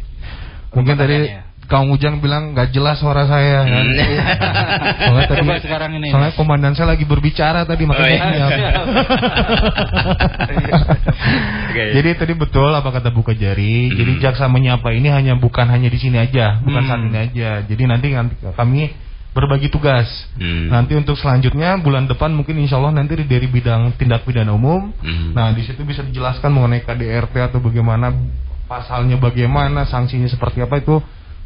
[0.70, 3.86] Mungkin tadi rumah Kang Ujang bilang nggak jelas suara saya kan.
[3.86, 3.94] Hmm.
[5.06, 8.34] Soalnya tadi Coba sekarang ini, soalnya komandan saya lagi berbicara tadi makanya Oh,
[10.58, 10.74] iya.
[11.94, 13.86] Jadi tadi betul apa kata Buka Jari.
[13.86, 13.96] Hmm.
[14.02, 16.90] Jadi jaksa menyapa ini hanya bukan hanya di sini aja, bukan Hmm.
[16.90, 17.50] saat ini aja.
[17.62, 18.90] Jadi nanti nanti kami
[19.30, 20.06] berbagi tugas.
[20.34, 20.70] Hmm.
[20.70, 24.90] Nanti untuk selanjutnya bulan depan mungkin insya Allah nanti dari bidang tindak pidana umum.
[24.98, 25.30] Hmm.
[25.34, 28.10] Nah di situ bisa dijelaskan mengenai KDRT atau bagaimana
[28.66, 30.98] pasalnya bagaimana sanksinya seperti apa itu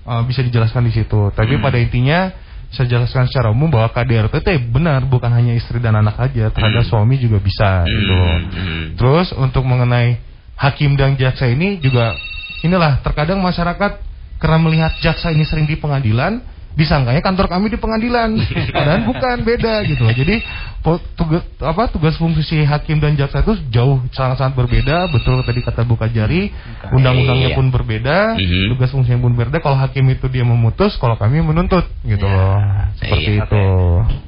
[0.04, 1.28] uh, bisa dijelaskan di situ.
[1.36, 1.64] Tapi Hmm.
[1.64, 2.32] pada intinya
[2.72, 6.88] saya jelaskan secara umum bahwa KDRT itu benar bukan hanya istri dan anak aja terhadap
[6.88, 6.90] Hmm.
[6.90, 7.92] suami juga bisa Hmm.
[7.92, 8.16] gitu.
[8.16, 8.84] Hmm.
[8.96, 10.18] Terus untuk mengenai
[10.56, 12.16] hakim dan jaksa ini juga
[12.64, 14.00] inilah terkadang masyarakat
[14.40, 16.40] karena melihat jaksa ini sering di pengadilan
[16.74, 18.34] disangkanya kantor kami di pengadilan?
[18.74, 20.04] Padahal bukan beda gitu.
[20.04, 20.42] Jadi
[20.78, 25.06] po- tugas apa tugas fungsi hakim dan jaksa itu jauh sangat-sangat berbeda.
[25.08, 26.50] Betul tadi kata Buka Jari
[26.90, 28.74] undang-undangnya pun berbeda Mhm.
[28.74, 29.58] tugas fungsinya pun berbeda.
[29.58, 32.58] Kalau hakim itu dia memutus kalau kami menuntut gitu Ya, loh.
[32.96, 33.64] seperti iya, itu.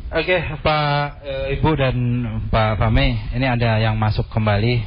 [0.09, 1.96] Oke Pak eh, Ibu dan
[2.48, 4.80] Pak Fahmi ini ada yang masuk kembali.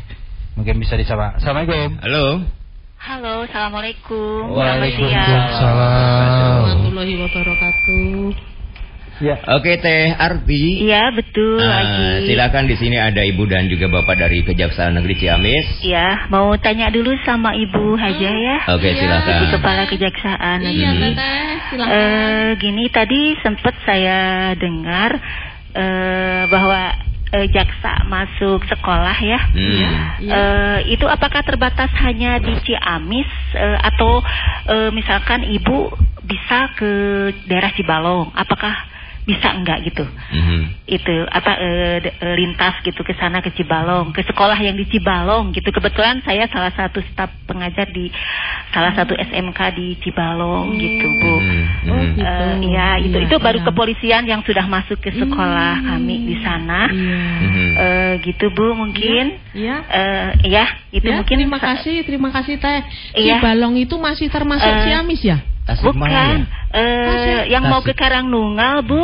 [0.56, 1.40] Mungkin bisa disapa.
[1.40, 2.04] Assalamualaikum.
[2.04, 2.59] Halo.
[3.00, 4.52] Halo, assalamualaikum.
[4.52, 5.56] Waalaikumsalam.
[6.84, 8.28] Warahmatullahi wabarakatuh.
[9.20, 10.84] ya Oke Teh Arti.
[10.84, 11.84] Iya betul Ah,
[12.20, 12.28] lagi.
[12.28, 15.80] silakan di sini ada Ibu dan juga Bapak dari Kejaksaan Negeri Ciamis.
[15.80, 18.58] Iya, mau tanya dulu sama Ibu Haja ya.
[18.70, 19.00] Oke, Iya.
[19.00, 19.34] silakan.
[19.34, 21.00] Ibu Kepala Kejaksaan Iya, Negeri.
[21.10, 21.96] Teteh, silakan.
[21.96, 24.20] Eh, gini tadi sempat saya
[24.56, 25.20] dengar
[25.70, 26.82] eh, bahwa
[27.34, 29.40] eh, jaksa masuk sekolah ya.
[29.54, 29.60] Hmm.
[29.60, 29.90] Iya.
[30.20, 34.22] Eh, itu apakah terbatas hanya di Ciamis eh, atau
[34.70, 35.94] eh, misalkan ibu
[36.26, 36.92] bisa ke
[37.50, 38.30] daerah Cibalong?
[38.38, 38.99] Apakah
[39.30, 40.02] bisa enggak gitu?
[40.34, 40.82] Mhm.
[40.90, 41.54] itu apa
[42.02, 46.18] de- eh, lintas gitu ke sana ke Cibalong ke sekolah yang di Cibalong gitu kebetulan
[46.26, 48.10] saya salah satu staf pengajar di
[48.70, 51.34] salah satu SMK di Cibalong gitu bu.
[51.90, 52.26] Oh, gitu.
[52.26, 53.66] Eh, ya itu Iya, itu baru iya.
[53.66, 55.88] kepolisian yang sudah masuk ke sekolah Hmm.
[55.94, 57.22] kami di sana Iya.
[57.40, 57.68] Mhm.
[57.78, 59.78] Eh, gitu bu mungkin Iya.
[59.86, 62.82] eh ya itu Ya, mungkin terima kasih, terima kasih Teh.
[63.14, 63.38] Iya.
[63.38, 65.38] Cibalong itu masih termasuk Eh, Ciamis ya?
[65.80, 66.36] Bukan
[66.72, 67.46] eh, Tasik.
[67.50, 67.94] yang mau Tasik.
[67.94, 69.04] ke Karangnunggal bu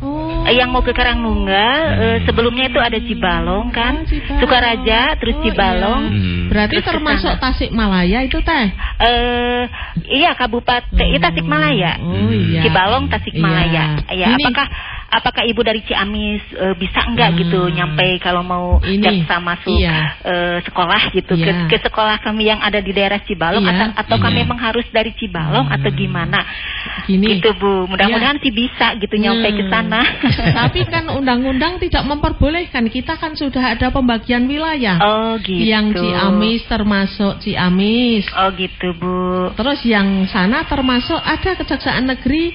[0.00, 0.48] Oh.
[0.48, 2.24] Eh, yang mau ke Karangnunggal eh, Hmm.
[2.24, 4.40] sebelumnya itu ada Cibalong kan Oh, Cibalong.
[4.40, 6.16] Sukaraja terus Oh, Cibalong iya.
[6.16, 6.48] Hmm.
[6.48, 7.42] Berarti Terus termasuk sana.
[7.44, 8.66] Tasikmalaya itu Teh?
[8.98, 9.62] Eh
[10.10, 11.04] iya Kabupaten Hmm.
[11.06, 11.92] itu Tasikmalaya.
[12.00, 12.64] Oh iya.
[12.64, 13.84] Cibalong Tasikmalaya.
[14.08, 14.16] Iya.
[14.16, 14.66] Ya, Ini- apakah
[15.10, 17.38] apakah Ibu dari Ciamis eh, bisa enggak Hmm.
[17.42, 20.16] gitu nyampe kalau mau Ini, jaksa masuk iya.
[20.22, 21.66] eh, sekolah gitu Iya.
[21.66, 23.90] ke, ke sekolah kami yang ada di daerah Cibalong Iya.
[23.94, 24.38] atau ataukah Iya.
[24.46, 25.76] memang harus dari Cibalong Hmm.
[25.76, 26.40] atau gimana?
[27.04, 27.36] Gini.
[27.36, 27.90] Gitu Bu.
[27.90, 29.72] Mudah-mudahan sih bisa gitu nyampe ke Hmm.
[29.72, 30.00] sana.
[30.64, 32.86] Tapi kan undang-undang tidak memperbolehkan.
[32.88, 34.96] Kita kan sudah ada pembagian wilayah.
[35.02, 35.66] Oh gitu.
[35.66, 38.24] Yang Ciamis termasuk Ciamis.
[38.32, 39.50] Oh gitu Bu.
[39.58, 42.54] Terus yang sana termasuk ada kejaksaan negeri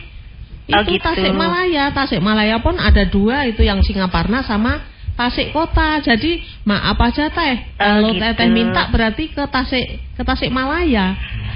[0.71, 1.05] Oh, itu gitu.
[1.05, 1.93] Tasikmalaya.
[1.93, 4.81] Tasikmalaya pun ada dua itu yang Singaparna sama
[5.13, 6.01] Tasik Kota.
[6.01, 7.55] Jadi maaf aja teh.
[7.77, 8.21] Kalau gitu.
[8.21, 9.85] teteh minta berarti ke Tasik
[10.17, 11.13] ke Tasikmalaya.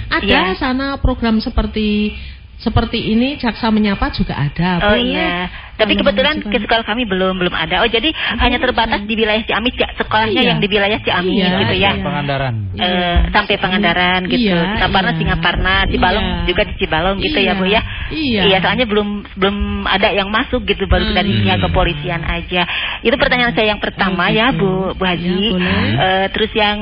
[0.10, 0.58] Ada Iya.
[0.58, 2.14] sana program seperti
[2.60, 4.92] seperti ini jaksa menyapa juga ada.
[4.92, 5.48] Oh iya,
[5.80, 7.80] tapi Kalau kebetulan ke sekolah kami belum belum ada.
[7.82, 10.50] Oh jadi hanya terbatas di wilayah Ciamis ya, sekolahnya Iya.
[10.52, 11.92] yang di wilayah Ciamis Iya, gitu ya.
[11.96, 12.04] iya.
[12.04, 12.54] Pangandaran.
[12.76, 14.52] Eh, sampai Pangandaran gitu.
[14.52, 15.18] Iya, Singaparna, iya.
[15.18, 16.44] Singaparna, Cibalong Iya.
[16.46, 17.82] juga di Cibalong gitu ya Iya, Bu ya.
[18.12, 18.58] iya.
[18.60, 19.08] soalnya belum
[19.40, 21.16] belum ada yang masuk gitu baru Hmm.
[21.16, 22.68] dari pihak kepolisian aja.
[23.00, 24.60] Itu pertanyaan saya yang pertama Oh, ya gitu.
[24.60, 25.32] Bu Bu Haji.
[25.32, 25.90] Ya, boleh.
[25.96, 26.78] Eh, terus yang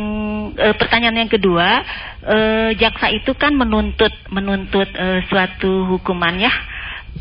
[0.58, 1.86] eh, pertanyaan yang kedua,
[2.26, 6.50] eh, jaksa itu kan menuntut menuntut eh, suatu hukuman ya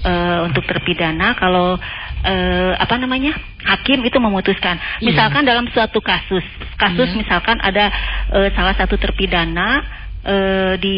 [0.03, 1.77] eh, untuk terpidana kalau
[2.25, 3.33] eh, apa namanya
[3.65, 4.77] hakim itu memutuskan.
[5.01, 5.13] Iya.
[5.13, 6.45] Misalkan dalam suatu kasus,
[6.77, 7.19] kasus Iya.
[7.23, 7.89] misalkan ada
[8.35, 9.83] eh, salah satu terpidana
[10.27, 10.97] eh, di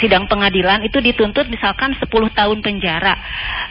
[0.00, 3.14] sidang pengadilan itu dituntut misalkan 10 tahun penjara.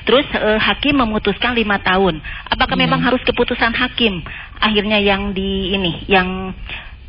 [0.06, 2.21] Terus eh, hakim memutuskan lima tahun.
[2.52, 2.84] Apakah Iya.
[2.86, 4.21] memang harus keputusan hakim
[4.62, 6.54] akhirnya yang di ini yang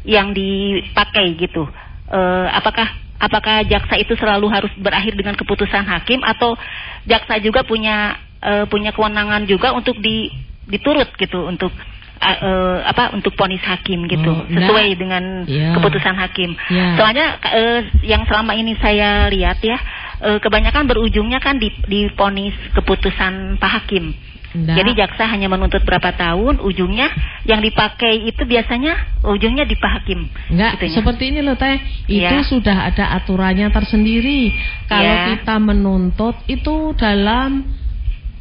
[0.04, 1.64] yang dipakai gitu?
[2.08, 6.58] Eh, apakah apakah jaksa itu selalu harus berakhir dengan keputusan hakim atau
[7.06, 10.30] jaksa juga punya eh, punya kewenangan juga untuk di
[10.64, 11.70] diturut gitu untuk
[12.16, 14.64] eh, eh, apa untuk ponis hakim gitu Oh, enggak.
[14.64, 15.74] sesuai dengan Iya.
[15.74, 16.50] keputusan hakim.
[16.68, 16.86] Iya.
[16.96, 19.76] Soalnya eh, yang selama ini saya lihat ya
[20.20, 24.14] eh, kebanyakan berujungnya kan di diponis keputusan pak hakim.
[24.54, 24.76] Enggak.
[24.78, 27.10] Jadi jaksa hanya menuntut berapa tahun, ujungnya
[27.42, 28.94] yang dipakai itu biasanya
[29.26, 30.30] ujungnya di pak hakim.
[30.46, 30.94] Enggak, Gitunya.
[30.94, 31.74] seperti ini loh Teh.
[32.06, 32.46] Itu Iya.
[32.46, 34.54] sudah ada aturannya tersendiri.
[34.86, 35.34] Kalau Iya.
[35.34, 37.66] kita menuntut itu dalam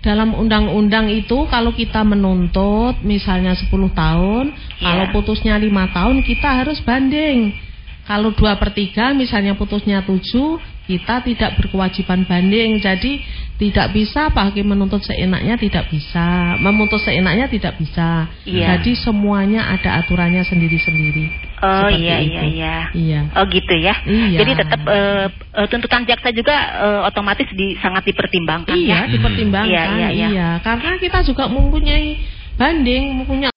[0.04, 4.84] dalam undang-undang itu kalau kita menuntut misalnya 10 tahun, Iya.
[4.84, 7.56] kalau putusnya lima tahun kita harus banding.
[8.04, 10.60] Kalau dua per tiga misalnya putusnya tujuh,
[10.92, 12.84] kita tidak berkewajiban banding.
[12.84, 13.24] Jadi
[13.56, 18.28] tidak bisa Pak Hakim menuntut seenaknya tidak bisa, memutus seenaknya tidak bisa.
[18.44, 18.76] Iya.
[18.76, 21.53] Jadi semuanya ada aturannya sendiri-sendiri.
[21.62, 22.32] Oh Seperti iya itu.
[22.34, 22.76] iya iya.
[22.92, 23.20] Iya.
[23.38, 23.94] Oh gitu ya.
[24.04, 24.40] Iya.
[24.42, 29.12] Jadi tetap eh, eh, tuntutan jaksa juga eh, otomatis di, sangat dipertimbangkan Iya, ya.
[29.14, 29.70] dipertimbangkan.
[29.70, 30.48] Iya, iya, iya.
[30.60, 32.20] Karena kita juga mempunyai
[32.58, 33.53] banding, mempunyai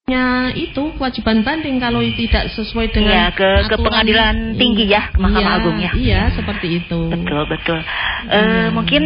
[0.55, 5.42] itu kewajiban banding kalau tidak sesuai dengan Iya, ke- ke pengadilan tinggi ya, ke Mahkamah
[5.42, 5.92] Iya, Agung ya.
[5.99, 7.11] Iya, seperti itu.
[7.11, 7.79] Betul betul.
[7.83, 8.71] Eh, Iya.
[8.71, 9.03] Mungkin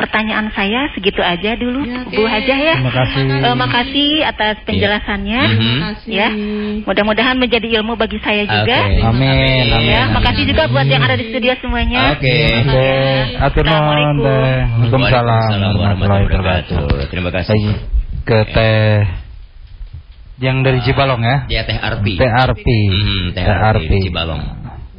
[0.00, 2.08] pertanyaan saya segitu aja dulu, Ya.
[2.08, 2.74] Bu Hajah ya.
[2.80, 3.20] Terima kasih.
[3.28, 5.40] Eh, makasih atas penjelasannya.
[5.44, 5.60] Mhm.
[5.60, 6.08] Terima kasih.
[6.10, 6.28] Ya.
[6.88, 8.64] Mudah-mudahan menjadi ilmu bagi saya juga.
[8.80, 9.04] Oke.
[9.04, 9.92] Amin, amin.
[9.92, 12.16] Ya, makasih juga buat yang ada di studio semuanya.
[12.16, 12.32] Oke.
[12.64, 12.88] Oke,
[13.44, 13.76] atur nuhun
[14.24, 14.88] Assalamualaikum.
[14.88, 17.12] Waalaikumsalam warahmatullahi wabarakatuh.
[17.12, 17.60] Terima kasih.
[18.24, 19.28] Ke teh
[20.40, 21.36] yang dari Cibalong ya.
[21.48, 22.16] Ya Teh Arpi.
[22.16, 22.80] Teh Arpi.
[22.88, 23.94] Hmm, Teh Teh Arpi Arpi.
[23.94, 24.42] di Cibalong.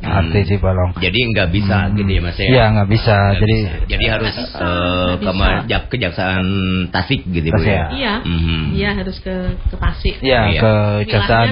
[0.02, 0.50] Arti Hmm.
[0.50, 0.92] Cibalong.
[0.98, 1.94] Jadi nggak bisa Hmm.
[1.94, 2.46] gitu ya Mas ya?
[2.50, 3.14] Iya, nggak bisa.
[3.22, 3.86] Nggak Jadi- bisa.
[3.86, 5.62] jadi harus bisa, eh, nggak ke bisa.
[5.70, 6.46] Jak- kejaksaan
[6.90, 7.70] Tasik gitu Bu Tasik.
[7.70, 7.86] ya.
[7.94, 8.14] Iya.
[8.26, 8.62] Mhm.
[8.74, 10.16] Iya, harus ke ke Tasik.
[10.26, 10.62] Ya, Iya.
[10.66, 10.74] ke
[11.06, 11.48] Kejaksaan.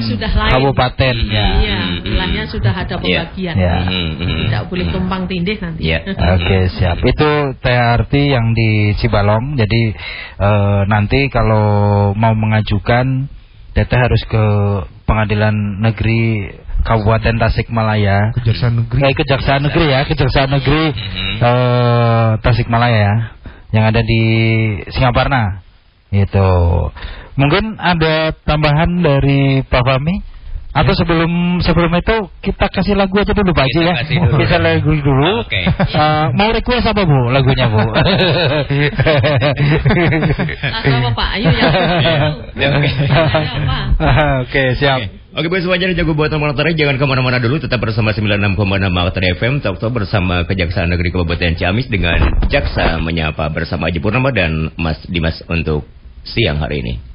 [0.50, 1.46] Kabupaten ya.
[1.62, 1.98] Iya, Hmm.
[2.10, 3.30] wilayahnya sudah ada Iya.
[3.30, 3.54] pembagian.
[3.54, 3.74] Iya.
[3.86, 4.38] Mhm.
[4.50, 5.82] Tidak boleh tumpang tindih nanti.
[5.86, 6.00] Iya.
[6.10, 7.30] Oke siap itu
[7.62, 9.82] teh arti yang di Cibalong jadi
[10.42, 11.70] eh, nanti kalau
[12.18, 13.30] mau mengajukan
[13.80, 14.44] teteh harus ke
[15.06, 19.00] pengadilan negeri Kabupaten Tasikmalaya Kejaksaan Negeri.
[19.02, 21.36] eh, Kejaksaan Negeri ya Kejaksaan Negeri Mhm.
[21.40, 23.16] eh, Tasikmalaya ya
[23.72, 24.22] yang ada di
[24.90, 25.64] Singaparna
[26.10, 26.50] itu
[27.36, 30.16] mungkin ada tambahan dari Pak Fahmi
[30.70, 34.38] atau sebelum sebelum itu kita kasih lagu aja dulu Pak Haji Kita ya dulu.
[34.38, 35.62] bisa lagu dulu Oke.
[35.66, 37.82] Eh, mau request apa Bu lagunya Bu
[40.70, 41.30] apa Pak?
[41.42, 41.66] Ayo ya.
[42.54, 42.90] Ya, oke.
[44.46, 48.10] Oke siap Oke, Oke, buat semuanya jago buat motor jangan ke mana-mana dulu, tetap bersama
[48.18, 48.58] 96,6
[48.90, 52.18] Master FM, Talk Talk bersama Kejaksaan Negeri Kabupaten Ciamis dengan
[52.50, 55.86] Jaksa menyapa bersama Aji Purnama dan Mas Dimas untuk
[56.26, 57.09] siang hari ini.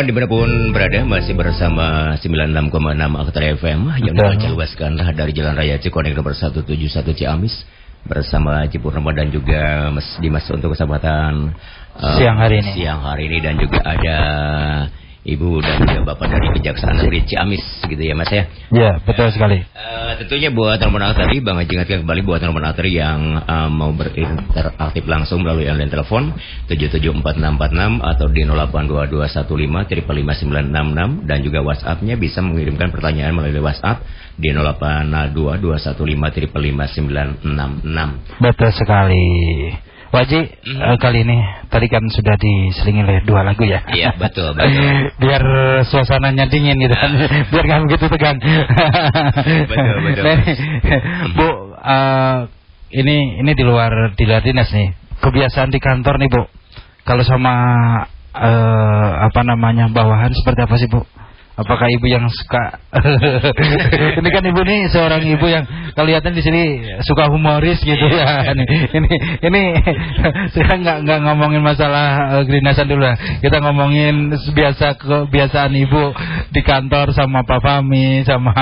[0.00, 5.76] teman-teman di mana pun berada masih bersama 96,6 Aktor FM yang dijelaskan dari Jalan Raya
[5.76, 7.52] Cikoneng nomor 171 Ciamis
[8.08, 11.52] bersama Cipur Ramadan juga Mas Dimas untuk kesempatan
[12.00, 12.70] uh, siang hari ini.
[12.72, 13.38] siang hari ini.
[13.44, 14.18] Dan juga ada
[15.20, 18.48] Ibu dan juga Bapak dari Kejaksaan Negeri Ciamis gitu ya Mas ya.
[18.72, 19.60] Iya, betul uh, sekali.
[19.76, 22.56] Uh, tentunya buat Roman tadi, Bang Haji ingatkan kembali buat teman
[22.96, 26.32] yang uh, mau berinteraktif langsung melalui online telepon
[26.72, 34.00] 774646 atau di 082215 dan juga WhatsApp-nya bisa mengirimkan pertanyaan melalui WhatsApp
[34.40, 36.00] di 082215
[38.40, 39.20] Betul sekali.
[40.10, 41.38] Waji eh, kali ini
[41.70, 43.86] tadi kan sudah diselingi oleh dua lagu ya.
[43.94, 44.66] Iya, betul, betul.
[45.22, 45.42] Biar
[45.86, 47.14] suasananya dingin gitu kan.
[47.54, 48.38] Biar nggak begitu tegang.
[49.70, 50.24] Betul, betul.
[50.26, 50.38] Nah,
[51.38, 51.48] Bu,
[51.78, 52.38] eh,
[52.98, 54.98] ini ini di luar di luar dinas nih.
[55.22, 56.42] Kebiasaan di kantor nih, Bu.
[57.06, 57.54] Kalau sama
[58.34, 61.06] eh, apa namanya bawahan seperti apa sih, Bu?
[61.60, 62.80] Apakah ibu yang suka?
[64.16, 66.62] ini kan ibu nih seorang ibu yang kelihatan di sini
[67.04, 68.48] suka humoris gitu ya.
[68.56, 68.64] Ini
[68.96, 69.12] ini,
[69.44, 69.62] ini
[70.56, 73.14] saya nggak nggak ngomongin masalah eh, kedinasan dulu ya.
[73.44, 76.16] Kita ngomongin biasa kebiasaan ibu
[76.48, 78.56] di kantor sama Pak Fami sama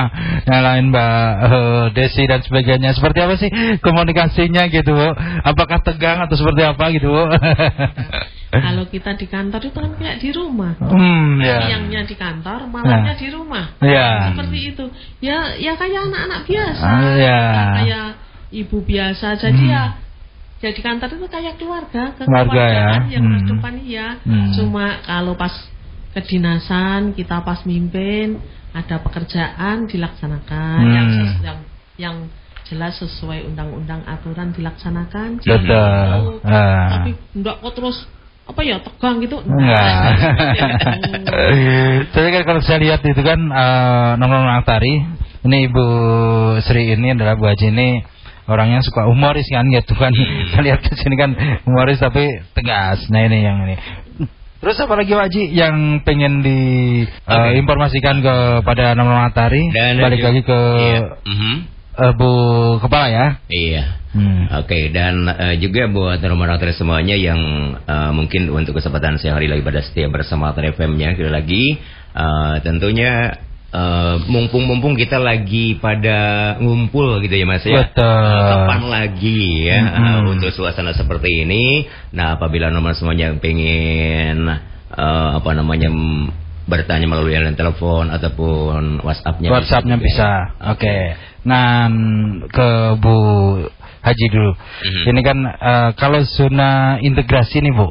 [0.51, 2.99] yang lain Mbak eh, Desi dan sebagainya.
[2.99, 4.99] Seperti apa sih komunikasinya gitu?
[5.47, 7.15] Apakah tegang atau seperti apa gitu?
[8.49, 8.57] Bu?
[8.57, 10.73] Kalau kita di kantor itu kan kayak di rumah.
[10.81, 11.69] Hmm, ya.
[11.69, 13.21] Siangnya di kantor, malamnya Ya.
[13.21, 13.65] di rumah.
[13.85, 14.09] Ya.
[14.33, 14.85] Seperti itu.
[15.21, 16.81] Ya, ya kayak anak-anak biasa.
[16.85, 17.41] Ah, ya.
[17.85, 18.07] Kayak
[18.49, 19.37] ibu biasa.
[19.37, 19.75] Jadi Hmm.
[19.77, 19.85] ya
[20.59, 22.89] jadi kantor itu kayak keluarga, Keluarga ya.
[23.13, 23.33] yang Hmm.
[23.37, 24.17] kehidupan iya.
[24.25, 24.51] Hmm.
[24.57, 25.53] Cuma kalau pas
[26.13, 28.41] kedinasan kita pas mimpin
[28.73, 30.95] ada pekerjaan dilaksanakan Hmm.
[30.97, 31.09] yang
[31.45, 31.59] yang
[31.99, 32.17] yang
[32.65, 35.41] jelas sesuai undang-undang aturan dilaksanakan.
[35.41, 35.63] Betul.
[35.63, 36.45] Gitu.
[36.45, 37.01] Ah.
[37.01, 37.97] Tapi enggak kok terus
[38.49, 39.37] apa ya tegang gitu.
[39.45, 39.85] Enggak.
[42.15, 45.05] Tapi kan kalau saya lihat itu kan eh nomor Aktari,
[45.45, 45.85] ini Ibu
[46.65, 48.03] Sri ini adalah Bu Haji ini
[48.49, 50.11] orangnya suka humoris kan gitu kan.
[50.53, 51.37] Saya lihat ke sini kan
[51.69, 53.05] humoris tapi tegas.
[53.13, 53.77] Nah ini yang ini.
[54.59, 59.31] Terus apa lagi Haji yang pengen diinformasikan kepada nomor?
[59.31, 61.01] Dan- Balik lagi ke Iya.
[61.23, 61.55] Mhm.
[61.99, 62.31] Eh, Bu
[62.79, 63.27] Kepala ya.
[63.51, 63.85] Iya.
[64.09, 64.49] Hmm.
[64.65, 67.39] Oke dan eh, juga buat teman-teman aktor semuanya yang
[67.77, 71.65] eh, mungkin untuk kesempatan siang hari lagi pada setia bersama Aktor FM-nya sekali lagi
[72.17, 73.37] eh, tentunya
[74.33, 76.17] mumpung-mumpung kita lagi pada
[76.57, 77.85] ngumpul gitu ya Mas ya.
[77.85, 78.01] Betul.
[78.01, 79.93] Eh, kapan lagi ya Mhm.
[79.93, 81.85] eh, untuk suasana seperti ini.
[82.17, 84.49] Nah, apabila nomor semuanya pengen
[84.89, 85.93] eh, apa namanya
[86.69, 90.05] bertanya melalui line telepon ataupun WhatsApp-nya WhatsApp-nya juga.
[90.05, 90.31] bisa.
[90.77, 90.97] Oke.
[91.49, 91.89] Nah,
[92.53, 92.69] ke
[93.01, 93.17] Bu
[93.99, 94.53] Haji dulu.
[94.55, 95.05] Mhm.
[95.11, 97.89] Ini kan eh, kalau zona integrasi nih, Bu.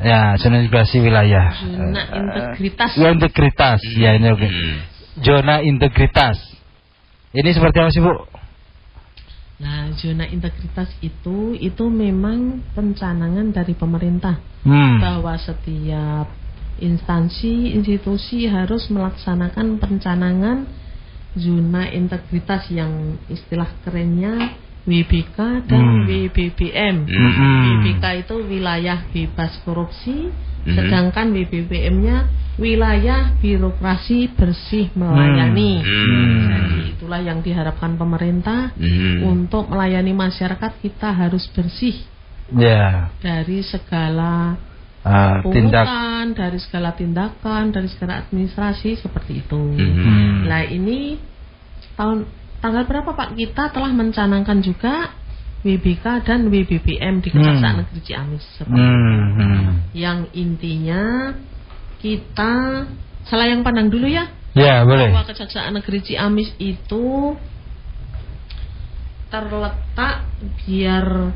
[0.00, 1.54] Ya, zona integrasi wilayah.
[1.60, 2.90] Zona Eh, integritas.
[2.98, 3.80] Ya, integritas.
[3.94, 4.48] Ya, ini oke.
[4.48, 4.74] Mhm.
[5.22, 6.40] Zona integritas.
[7.30, 8.14] Ini seperti apa sih, Bu?
[9.54, 14.98] Nah, zona integritas itu itu memang pencanangan dari pemerintah Hmm.
[14.98, 16.26] bahwa setiap
[16.82, 20.66] instansi institusi harus melaksanakan pencanangan
[21.34, 24.54] zona integritas yang istilah kerennya
[24.84, 26.04] WBK dan Hmm.
[26.04, 26.96] WBBM.
[27.08, 27.62] Hmm.
[27.80, 30.74] WBK itu wilayah bebas korupsi, Mhm.
[30.76, 32.16] sedangkan WBBM-nya
[32.60, 35.80] wilayah birokrasi bersih melayani.
[35.80, 36.46] Hmm.
[36.46, 39.24] Jadi itulah yang diharapkan pemerintah Mhm.
[39.24, 42.04] untuk melayani masyarakat kita harus bersih
[42.52, 43.08] Ya.
[43.24, 44.60] dari segala
[45.04, 45.86] eh, tindak
[46.32, 49.60] dari segala tindakan, dari segala administrasi seperti itu.
[49.60, 50.48] Mhm.
[50.48, 51.20] Nah ini
[51.94, 52.24] tahun
[52.58, 55.12] tanggal berapa Pak kita telah mencanangkan juga
[55.64, 57.80] WBK dan WBBM di Kejaksaan Hmm.
[57.84, 59.64] Negeri Ciamis seperti Hmm, hmm.
[59.96, 61.32] yang intinya
[62.00, 62.84] kita
[63.24, 65.08] selayang pandang dulu ya Ya, boleh.
[65.10, 67.32] bahwa Kejaksaan Negeri Ciamis itu
[69.28, 70.30] terletak
[70.62, 71.32] biar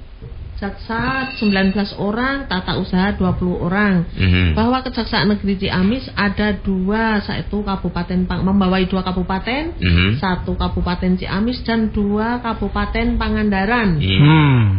[0.56, 4.08] jaksa 19 orang, tata usaha 20 orang.
[4.16, 4.56] Mhm.
[4.56, 10.16] Bahwa Kejaksaan Negeri Ciamis ada dua, yaitu kabupaten Pang- membawai dua kabupaten, Mhm.
[10.16, 14.00] satu kabupaten Ciamis dan dua kabupaten Pangandaran.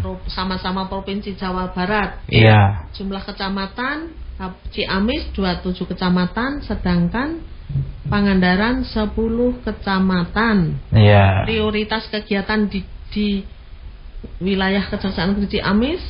[0.01, 2.25] Pro- sama-sama provinsi Jawa Barat.
[2.25, 2.89] Iya.
[2.97, 4.13] Jumlah kecamatan
[4.73, 7.41] Ciamis 27 kecamatan, sedangkan
[8.07, 10.79] Pangandaran 10 kecamatan.
[10.89, 11.43] Iya.
[11.43, 12.79] Prioritas kegiatan di,
[13.11, 13.43] di
[14.41, 16.03] wilayah Kejaksaan Negeri Ciamis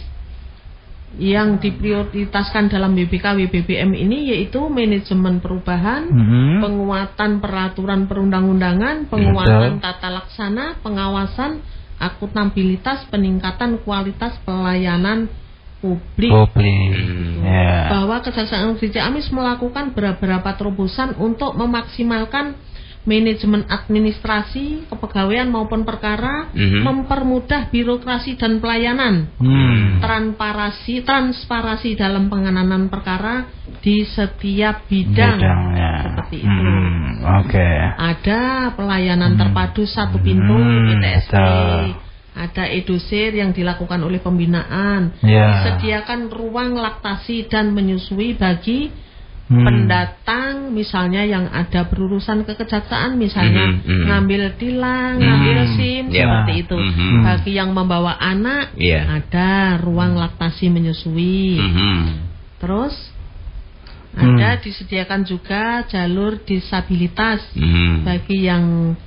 [1.18, 6.60] yang diprioritaskan dalam BBK WBBM ini yaitu manajemen perubahan, Mhm.
[6.60, 11.64] penguatan peraturan perundang-undangan, penguatan tata laksana, pengawasan,
[11.98, 15.32] akuntabilitas, peningkatan kualitas pelayanan
[15.80, 16.30] publik.
[16.30, 16.92] Publik.
[17.42, 17.88] Ya.
[17.88, 22.60] Bahwa Kejaksaan Negeri Ciamis melakukan beberapa terobosan untuk memaksimalkan
[23.08, 26.84] manajemen administrasi, kepegawaian maupun perkara, Mhm.
[26.84, 30.04] mempermudah birokrasi dan pelayanan Hmm.
[30.04, 33.48] transparasi transparasi dalam penanganan perkara
[33.80, 35.92] di setiap bidang Bidangnya.
[36.04, 36.52] seperti itu.
[36.52, 37.70] Hmm, Oke.
[37.96, 41.82] Ada pelayanan terpadu satu pintu Hmm, PTSP, betul.
[42.36, 45.64] ada edusir yang dilakukan oleh pembinaan, Ya.
[45.64, 48.92] disediakan ruang laktasi dan menyusui bagi
[49.48, 49.64] Hmm.
[49.64, 54.04] pendatang misalnya yang ada berurusan ke kejaksaan misalnya Mhm, mhm.
[54.04, 56.28] ngambil tilang, Hmm, ngambil SIM ya.
[56.28, 56.76] seperti itu.
[56.76, 57.24] Mhm.
[57.24, 59.08] Bagi yang membawa anak Iya.
[59.08, 61.64] ada ruang laktasi menyusui.
[61.64, 61.98] Mhm.
[62.60, 62.92] Terus
[64.20, 64.36] Hmm.
[64.36, 68.04] ada disediakan juga jalur disabilitas Mhm.
[68.04, 69.00] bagi yang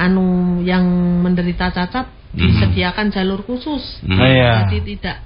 [0.00, 0.84] anu yang
[1.20, 2.40] menderita cacat Mhm.
[2.40, 4.00] disediakan jalur khusus.
[4.00, 4.16] Mhm.
[4.16, 4.64] Oh, iya.
[4.64, 5.20] Jadi tidak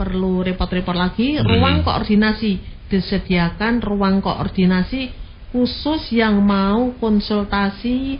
[0.00, 1.36] perlu repot-repot lagi.
[1.36, 1.44] Mhm.
[1.44, 5.10] Ruang koordinasi disediakan ruang koordinasi
[5.50, 8.18] khusus yang mau konsultasi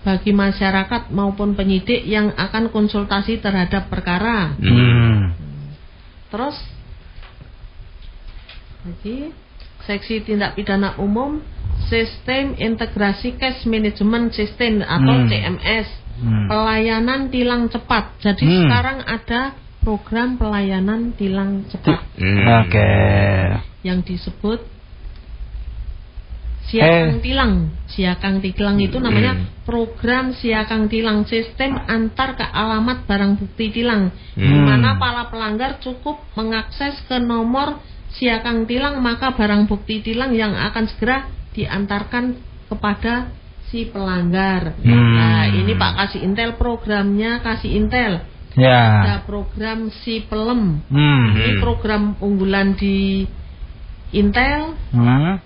[0.00, 4.56] bagi masyarakat maupun penyidik yang akan konsultasi terhadap perkara.
[4.56, 5.36] Hmm.
[6.32, 6.56] Terus
[8.80, 9.36] lagi
[9.84, 11.44] seksi tindak pidana umum
[11.92, 15.28] sistem integrasi cash management system atau Hmm.
[15.28, 15.88] CMS
[16.20, 16.48] Hmm.
[16.48, 18.16] pelayanan tilang cepat.
[18.24, 18.60] Jadi Hmm.
[18.64, 22.44] sekarang ada program pelayanan tilang cepat Hmm.
[22.64, 22.92] Oke.
[23.80, 24.60] yang disebut
[26.70, 27.22] Siakang Eh.
[27.26, 27.54] Tilang.
[27.90, 29.66] Siakang Tilang itu namanya Hmm.
[29.66, 34.14] program Siakang Tilang sistem antar ke alamat barang bukti tilang.
[34.38, 34.70] Di Hmm.
[34.70, 37.82] mana para pelanggar cukup mengakses ke nomor
[38.14, 41.26] Siakang Tilang maka barang bukti tilang yang akan segera
[41.58, 42.38] diantarkan
[42.70, 43.34] kepada
[43.66, 44.78] si pelanggar.
[44.78, 45.14] Hmm.
[45.18, 48.29] Nah, ini Pak kasih intel programnya kasih intel.
[48.58, 49.06] Ya.
[49.06, 50.82] Ada program si pelem.
[50.90, 51.24] Hmm.
[51.38, 53.26] Ini program unggulan di
[54.10, 55.38] Intel Hmm.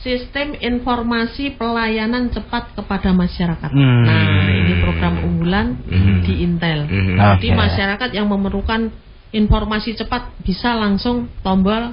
[0.00, 3.68] Sistem Informasi Pelayanan Cepat kepada Masyarakat.
[3.68, 4.04] Hmm.
[4.08, 6.24] Nah, ini program unggulan Hmm.
[6.24, 6.88] di Intel.
[6.88, 7.20] Mhm.
[7.20, 8.88] Jadi masyarakat yang memerlukan
[9.30, 11.92] informasi cepat bisa langsung tombol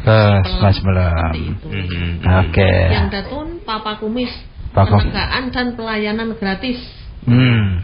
[0.00, 1.10] Ke sebelah sebelah.
[1.34, 1.68] seperti itu.
[1.68, 2.08] Mhm.
[2.46, 2.70] Oke.
[2.94, 4.30] Yang datun Papa Kumis,
[4.70, 6.78] penegaan dan pelayanan gratis.
[7.26, 7.82] Hmm.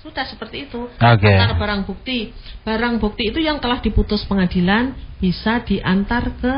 [0.00, 0.88] Sudah seperti itu.
[0.88, 1.28] Oke.
[1.28, 2.32] Antar barang bukti.
[2.64, 6.54] Barang bukti itu yang telah diputus pengadilan bisa diantar ke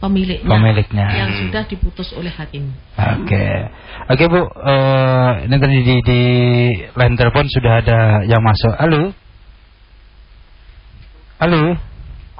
[0.00, 0.48] pemiliknya.
[0.48, 1.06] Pemiliknya.
[1.12, 2.72] Yang sudah diputus oleh hakim.
[2.96, 3.46] Oke,
[4.08, 6.20] oke bu, Eh, ini tadi di, di
[6.96, 8.72] line telepon sudah ada yang masuk.
[8.80, 9.12] Halo,
[11.38, 11.62] halo.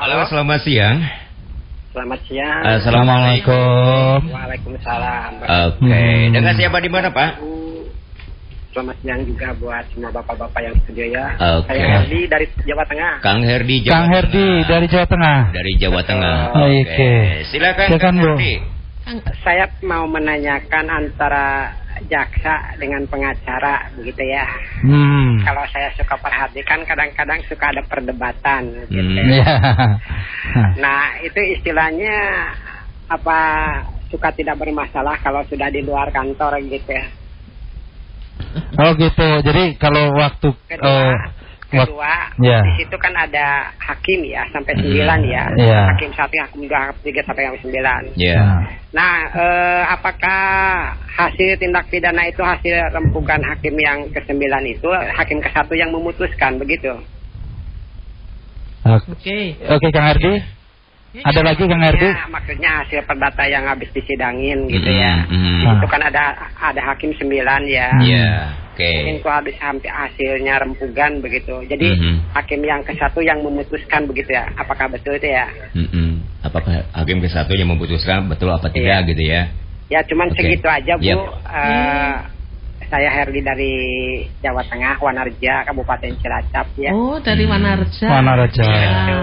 [0.00, 0.96] Halo, selamat siang.
[1.92, 2.60] Selamat siang.
[2.80, 4.32] Assalamualaikum.
[4.32, 5.30] Waalaikumsalam.
[5.44, 6.32] Oke, Hmm.
[6.32, 7.30] dengan siapa di mana, Pak?
[8.72, 11.26] Selamat siang juga buat semua bapak-bapak yang studio ya.
[11.60, 11.68] Oke.
[11.68, 13.12] Saya Herdi dari Jawa Tengah.
[13.20, 14.64] Kang Herdi Jawa Kang Herdi Tengah.
[14.64, 15.38] dari Jawa Tengah.
[15.52, 16.38] dari Jawa Tengah.
[16.56, 17.12] Oke.
[17.52, 18.32] Silakan Silakan, Kang Bu.
[18.32, 18.54] Herdi.
[19.44, 21.68] Saya mau menanyakan antara
[22.08, 24.48] jaksa dengan pengacara begitu ya.
[24.80, 25.44] Hmm.
[25.44, 29.04] Kalau saya suka perhatikan kadang-kadang suka ada perdebatan gitu.
[29.04, 29.36] Hmm.
[29.36, 29.52] Ya.
[30.80, 32.16] Nah, itu istilahnya
[33.12, 33.40] apa
[34.08, 37.04] suka tidak bermasalah kalau sudah di luar kantor gitu ya.
[38.78, 39.28] Oh gitu.
[39.44, 41.14] Jadi kalau waktu Kedua,
[41.72, 42.60] wak- kedua ya.
[42.60, 44.82] di situ kan ada hakim ya sampai Hmm.
[44.84, 45.44] sembilan ya.
[45.56, 45.80] Iya.
[45.92, 48.02] Hakim satu, hakim dua, hakim tiga sampai hakim sembilan.
[48.16, 48.42] Ya.
[48.92, 50.40] Nah, eh, apakah
[51.16, 55.88] hasil tindak pidana itu hasil rempukan hakim yang ke sembilan itu hakim ke satu yang
[55.92, 56.92] memutuskan begitu?
[58.82, 59.38] Oke, Oke.
[59.70, 60.10] Oke, Kang
[61.12, 61.28] Herdi.
[61.28, 62.08] Ada lagi Kang Herdi?
[62.08, 65.28] Ya, maksudnya hasil perdata yang habis disidangin gitu ya.
[65.28, 65.60] Mhm.
[65.60, 65.72] Nah.
[65.76, 66.24] Itu kan ada
[66.56, 67.88] ada hakim sembilan ya.
[68.00, 68.30] Ya.
[68.72, 68.88] Oke.
[69.04, 71.60] Mungkin itu habis hampir hasilnya rempukan begitu.
[71.68, 72.32] Jadi Mhm.
[72.32, 74.48] hakim yang ke satu yang memutuskan begitu ya.
[74.56, 75.52] Apakah betul itu ya?
[75.76, 76.24] Mm-mm.
[76.40, 79.52] Apakah hakim ke satu yang memutuskan betul apa tidak gitu ya?
[79.92, 80.40] Ya cuman Oke.
[80.40, 81.04] segitu aja Bu.
[81.04, 81.20] Yep.
[81.52, 82.16] Eh,
[82.92, 83.72] Saya Herdi dari
[84.44, 86.92] Jawa Tengah, Wanarja, Kabupaten Cilacap ya.
[86.92, 87.56] Oh, dari Hmm.
[87.56, 88.04] Wanarja.
[88.04, 88.64] Wanarja.
[88.68, 89.16] Ya.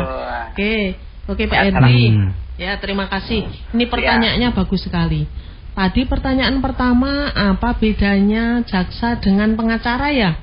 [0.50, 0.98] Oke.
[1.30, 1.72] Oke, Pak Ya.
[1.78, 2.34] Hmm.
[2.58, 3.46] Ya, terima kasih.
[3.72, 5.30] Ini pertanyaannya bagus sekali.
[5.78, 10.36] Tadi pertanyaan pertama, apa bedanya jaksa dengan pengacara ya?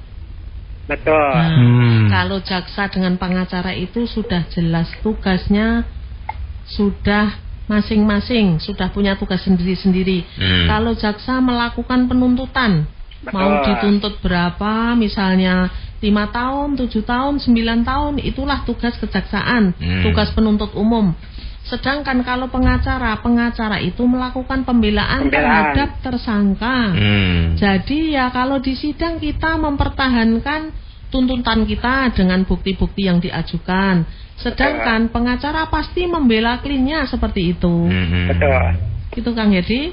[0.87, 1.12] Betul.
[1.12, 2.07] Nah, Hmm.
[2.09, 5.82] Kalau jaksa dengan pengacara itu sudah jelas tugasnya,
[6.70, 10.22] sudah masing-masing, sudah punya tugas sendiri-sendiri.
[10.39, 10.70] Hmm.
[10.70, 12.87] Kalau jaksa melakukan penuntutan,
[13.20, 13.34] Betul.
[13.34, 15.68] mau dituntut berapa, misalnya
[16.03, 20.03] lima tahun, tujuh tahun, sembilan tahun itulah tugas kejaksaan, Hmm.
[20.05, 21.16] tugas penuntut umum.
[21.66, 25.74] Sedangkan kalau pengacara, pengacara itu melakukan pembelaan, Pembelaan.
[25.74, 26.78] terhadap tersangka.
[26.94, 27.59] Hmm.
[27.59, 30.70] Jadi ya kalau di sidang kita mempertahankan
[31.11, 34.07] tuntutan kita dengan bukti-bukti yang diajukan.
[34.36, 37.72] Sedangkan pengacara pasti membela klinnya seperti itu.
[37.88, 38.30] Hmm.
[38.30, 38.62] Betul.
[39.16, 39.90] Gitu Kang Hedi?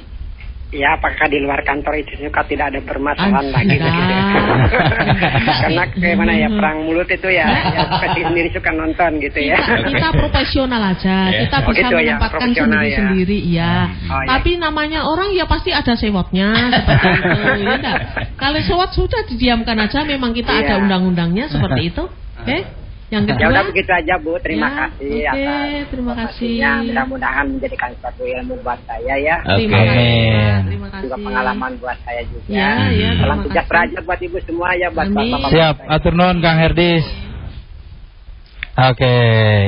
[0.74, 3.78] Ya, apakah di luar kantor itu juga tidak ada permasalahan Ah, lagi?
[3.78, 3.94] enggak.
[5.62, 9.54] Karena gimana ya perang mulut itu ya, ya pasti sendiri suka nonton gitu ya.
[9.56, 11.46] Kita, kita profesional aja, Ya.
[11.46, 12.82] kita Oh, bisa gitu ya, menempatkan profesional ya.
[12.90, 13.74] sendiri-sendiri, iya.
[14.10, 14.28] Oh, ya.
[14.34, 17.30] Tapi namanya orang ya pasti ada sewotnya seperti itu,
[17.64, 17.98] ya enggak?
[18.34, 20.82] Kalau sewot sudah didiamkan aja, memang kita ada Iya.
[20.82, 22.04] undang-undangnya seperti itu.
[22.42, 22.58] Oke?
[23.14, 26.54] Yang kedua, Ya udah begitu aja Bu, terima Ya, kasih oke, atas terima kasih.
[26.90, 29.38] Mudah-mudahan menjadikan suatu ilmu buat saya ya.
[29.46, 29.54] Oke.
[29.62, 30.18] Terima kasih.
[30.66, 31.04] Terima kasih.
[31.06, 32.50] Juga pengalaman buat saya juga.
[32.50, 33.20] Ya, ya, Hmm.
[33.22, 35.18] Salam terima sejahtera buat ibu semua ya, buat Amin.
[35.30, 35.50] bapak-bapak.
[35.54, 37.06] Siap, atur nuhun Kang Herdis.
[38.74, 39.16] Oke,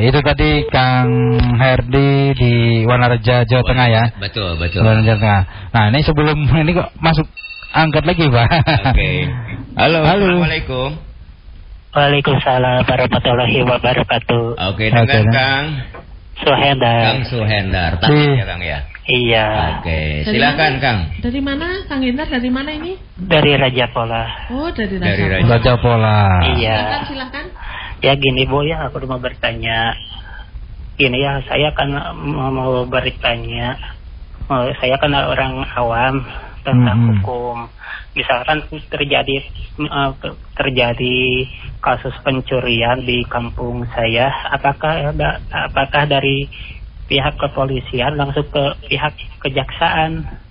[0.01, 2.53] itu tadi Kang Herdi di
[2.89, 4.03] Wanareja Jawa Tengah ya.
[4.17, 4.81] Betul, betul.
[4.81, 5.41] Wanareja Jawa Tengah.
[5.77, 7.29] Nah, ini sebelum ini kok masuk
[7.69, 8.49] angkat lagi, Pak.
[8.89, 9.09] Oke.
[9.79, 10.25] Halo, Halo.
[10.41, 11.14] Assalamualaikum.
[11.95, 14.59] Waalaikumsalam warahmatullahi wabarakatuh.
[14.67, 15.31] Oke, dengan Oke.
[15.31, 15.65] Kang
[16.43, 17.03] Suhendar.
[17.07, 17.91] Kang Suhendar.
[18.03, 18.79] Tadi Di- ya, Kang ya.
[19.07, 19.47] Iya.
[19.79, 20.83] Oke, Dari silakan mana?
[20.83, 20.99] Kang.
[21.23, 22.27] Dari mana, Kang Hendar?
[22.27, 22.99] Dari mana ini?
[23.15, 24.27] Dari Raja Pola.
[24.51, 25.07] Oh, dari Raja.
[25.07, 25.39] Dari Raja.
[25.39, 25.55] Pola.
[25.55, 26.19] Raja Pola.
[26.59, 26.75] Iya.
[26.75, 27.45] Silakan, silakan.
[28.03, 29.95] Ya gini Bu ya, aku mau bertanya.
[30.99, 33.79] Gini ya, saya kan mau, mau bertanya.
[34.51, 36.27] Oh, saya kan orang awam
[36.65, 37.07] tentang Mhm.
[37.21, 37.57] hukum.
[38.15, 39.35] Misalkan terjadi
[39.75, 40.11] eh,
[40.55, 41.17] terjadi
[41.83, 46.47] kasus pencurian di kampung saya, apakah ada apakah dari
[47.05, 49.13] pihak kepolisian langsung ke pihak
[49.43, 50.41] kejaksaan?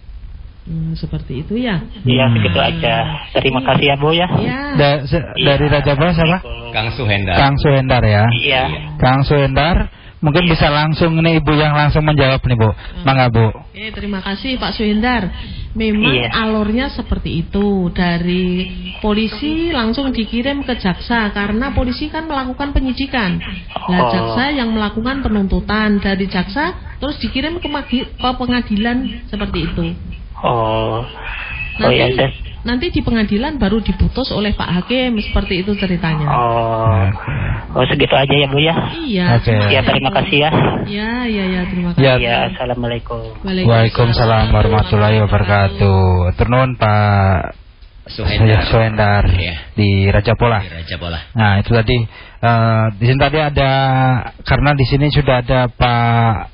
[0.65, 1.77] Hmm, seperti itu ya.
[2.09, 2.41] Ya Hmm.
[2.41, 3.21] begitu aja.
[3.37, 4.25] Terima kasih ya Bu ya.
[4.41, 4.73] Ya.
[4.81, 5.05] Da-
[5.37, 6.41] dari Raja Pola siapa?
[6.73, 7.37] Kang Suhendar.
[7.37, 8.25] Kang Suhendar ya.
[8.33, 8.63] Iya.
[8.97, 9.93] Kang Suhendar,
[10.25, 12.73] mungkin bisa langsung nih Ibu yang langsung menjawab nih Bu.
[13.05, 13.53] Mangga Bu.
[13.53, 15.29] Oke, terima kasih Pak Suhendar.
[15.77, 16.31] Memang Iya.
[16.33, 17.93] alurnya seperti itu.
[17.93, 18.47] Dari
[19.05, 23.37] polisi langsung dikirim ke jaksa karena polisi kan melakukan penyidikan.
[23.93, 24.09] Nah, Oh.
[24.09, 29.85] jaksa yang melakukan penuntutan dari jaksa terus dikirim ke, ke pengadilan seperti itu.
[30.41, 31.05] Oh.
[31.75, 36.27] Oh Nanti, ya, saya- nanti di pengadilan baru diputus oleh Pak Hakim seperti itu ceritanya.
[36.29, 37.05] Oh.
[37.77, 38.75] Oh segitu aja ya Bu ya.
[39.05, 39.27] Iya.
[39.39, 39.55] Oke.
[39.69, 40.51] Ya terima kasih ya.
[40.89, 42.05] Ya, ya, ya, terima kasih.
[42.05, 42.15] Ya.
[42.19, 43.21] Ya assalamualaikum.
[43.45, 46.33] Waalaikumsalam warahmatullahi wabarakatuh.
[46.41, 47.65] Turun Pak
[48.05, 48.69] Suhendar.
[48.69, 49.55] Suhendar Iya.
[49.73, 50.61] di Raja Pola.
[50.61, 51.21] Di Raja Pola.
[51.33, 51.97] Nah itu tadi
[52.45, 53.71] eh, di sini tadi ada
[54.45, 56.54] karena di sini sudah ada Pak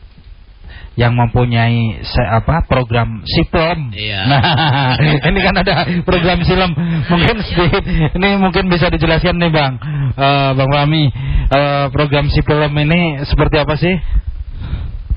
[1.00, 3.88] yang mempunyai se- apa program siplom.
[3.96, 4.20] Iya.
[4.30, 6.76] Nah ini kan ada program silem.
[7.08, 9.72] Mungkin sedikit ini mungkin bisa dijelaskan nih bang,
[10.12, 11.04] Eh, bang Rami
[11.48, 13.96] eh, program siplom ini seperti apa sih?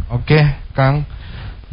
[0.07, 0.39] Oke,
[0.71, 1.03] Kang.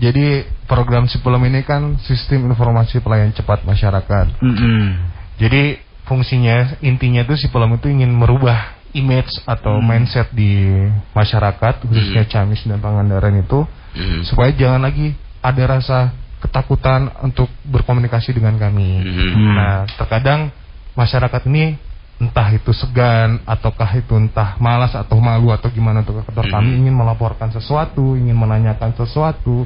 [0.01, 4.27] Jadi program Sipulem ini kan sistem informasi pelayanan cepat masyarakat.
[4.41, 4.97] Mm-mm.
[5.37, 5.77] Jadi
[6.09, 9.86] fungsinya intinya tuh Sipulem itu ingin merubah image atau Hmm.
[9.86, 10.66] mindset di
[11.12, 14.22] masyarakat khususnya Camis dan Pangandaran itu Hmm.
[14.22, 19.03] supaya jangan lagi ada rasa ketakutan untuk berkomunikasi dengan kami.
[19.03, 19.55] Hmm.
[19.57, 20.49] Nah, terkadang
[20.95, 21.76] masyarakat ini
[22.20, 26.55] entah itu segan ataukah itu entah malas atau malu atau gimana untuk kantor Hmm.
[26.55, 29.64] kami ingin melaporkan sesuatu, ingin menanyakan sesuatu,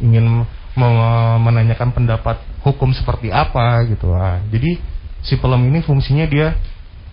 [0.00, 0.44] ingin
[0.76, 4.12] me- menanyakan pendapat hukum seperti apa gitu.
[4.12, 4.80] Nah, jadi
[5.20, 6.56] si pelem ini fungsinya dia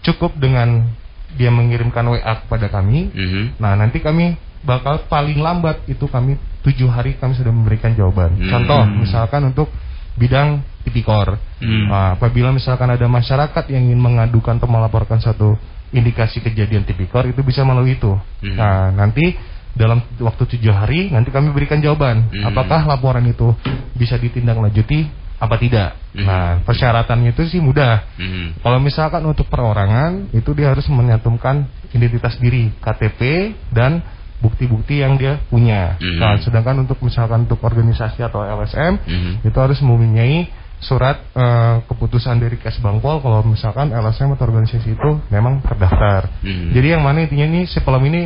[0.04, 0.88] cukup dengan
[1.36, 3.12] dia mengirimkan WA kepada kami.
[3.12, 3.60] Mhm.
[3.60, 8.36] Nah, nanti kami bakal paling lambat itu kami tujuh hari kami sudah memberikan jawaban.
[8.36, 8.50] Hmm.
[8.52, 9.72] Contoh, misalkan untuk
[10.18, 11.38] bidang tipikor.
[11.62, 11.88] Hmm.
[11.88, 15.56] Nah, apabila misalkan ada masyarakat yang ingin mengadukan atau melaporkan satu
[15.96, 18.12] indikasi kejadian tipikor itu bisa melalui itu.
[18.44, 18.56] Hmm.
[18.60, 19.36] Nah, nanti
[19.78, 22.50] dalam waktu tujuh hari nanti kami berikan jawaban Hmm.
[22.50, 23.54] apakah laporan itu
[23.94, 25.06] bisa ditindaklanjuti
[25.38, 25.94] apa tidak.
[26.18, 26.26] Hmm.
[26.26, 28.02] Nah, persyaratannya itu sih mudah.
[28.18, 28.66] Mhm.
[28.66, 34.02] Kalau misalkan untuk perorangan itu dia harus menyantumkan identitas diri, KTP dan
[34.42, 35.98] bukti-bukti yang dia punya.
[36.02, 36.18] Mhm.
[36.18, 39.32] Nah, sedangkan untuk misalkan untuk organisasi atau LSM Mhm.
[39.46, 45.10] itu harus mempunyai surat eh, keputusan dari Kes Bangpol kalau misalkan LSM atau organisasi itu
[45.34, 46.30] memang terdaftar.
[46.46, 46.70] Mhm.
[46.74, 48.22] Jadi yang mana intinya ini si ini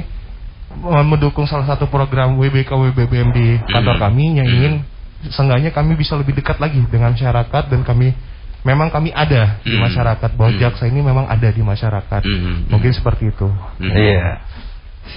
[0.72, 4.04] eh, mendukung salah satu program WBK WBBM di kantor Mhm.
[4.04, 4.56] kami yang Mhm.
[4.60, 4.74] ingin
[5.30, 8.16] seenggaknya kami bisa lebih dekat lagi dengan masyarakat dan kami
[8.62, 9.82] memang kami ada di Mhm.
[9.82, 10.60] masyarakat bahwa Mhm.
[10.62, 12.22] jaksa ini memang ada di masyarakat.
[12.26, 12.70] Mhm.
[12.70, 13.50] Mungkin seperti itu.
[13.82, 14.42] Iya.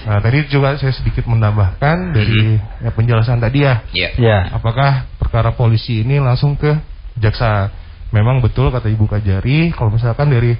[0.05, 3.85] Nah, tadi juga saya sedikit menambahkan dari ya, penjelasan tadi ya.
[3.93, 4.09] Iya.
[4.17, 4.37] Ya.
[4.53, 6.73] Apakah perkara polisi ini langsung ke
[7.21, 7.69] jaksa?
[8.09, 10.57] Memang betul kata Ibu Kajari, kalau misalkan dari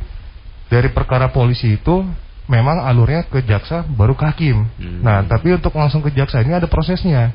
[0.70, 2.06] dari perkara polisi itu
[2.46, 4.66] memang alurnya ke jaksa baru ke hakim.
[5.02, 7.34] Nah, tapi untuk langsung ke jaksa ini ada prosesnya.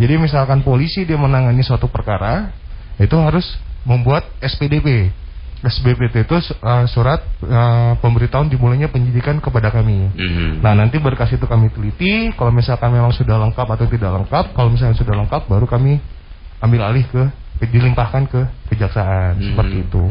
[0.00, 2.52] Jadi misalkan polisi dia menangani suatu perkara,
[2.96, 3.44] itu harus
[3.84, 5.12] membuat SPDP.
[5.56, 10.12] SPDP itu uh, surat uh, pemberitahuan dimulainya penyidikan kepada kami.
[10.60, 14.68] Nah, nanti berkas itu kami teliti, kalau misalkan memang sudah lengkap atau tidak lengkap, kalau
[14.68, 16.00] misalnya sudah lengkap baru kami
[16.60, 17.24] ambil alih ke
[17.64, 18.40] dilimpahkan ke
[18.72, 20.02] kejaksaan seperti itu.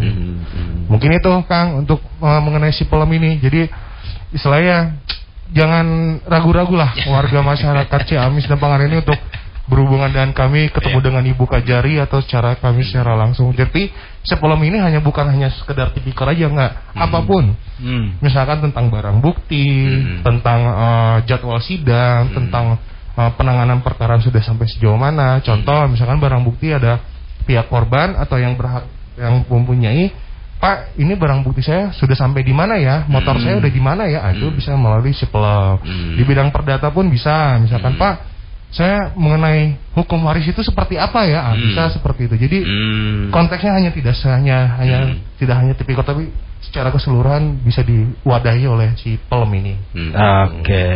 [0.89, 3.37] Mungkin itu Kang untuk uh, mengenai si pelem ini.
[3.37, 3.69] Jadi
[4.33, 4.97] istilahnya
[5.53, 9.19] jangan ragu-ragu lah warga masyarakat Ciamis dan Pangandaran ini untuk
[9.65, 13.49] berhubungan dengan kami ketemu dengan Ibu Kajari atau secara kami secara langsung.
[13.53, 13.89] Jadi
[14.21, 17.53] sepelem ini hanya bukan hanya sekedar tipikor aja nggak apa pun.
[18.21, 19.89] Misalkan tentang barang bukti,
[20.21, 22.77] tentang uh, jadwal sidang, tentang
[23.17, 25.41] uh, penanganan perkara sudah sampai sejauh mana.
[25.41, 27.01] Contoh misalkan barang bukti ada
[27.45, 30.11] pihak korban atau yang berhak yang mempunyai
[30.55, 33.03] Pak, ini barang bukti saya sudah sampai di mana ya?
[33.05, 34.23] Motor saya udah di mana ya?
[34.23, 35.77] Ah, itu bisa melalui sipelem.
[36.15, 37.59] Di bidang perdata pun bisa.
[37.59, 38.34] Misalkan Pak,
[38.69, 41.39] saya mengenai hukum waris itu seperti apa ya?
[41.41, 42.35] Ah, bisa seperti itu.
[42.35, 42.57] Jadi
[43.31, 44.97] konteksnya hanya tidak hanya hanya
[45.37, 46.27] tidak hanya tipikor tapi
[46.59, 49.73] secara keseluruhan bisa diwadahi oleh si pelem ini.
[50.49, 50.87] Oke.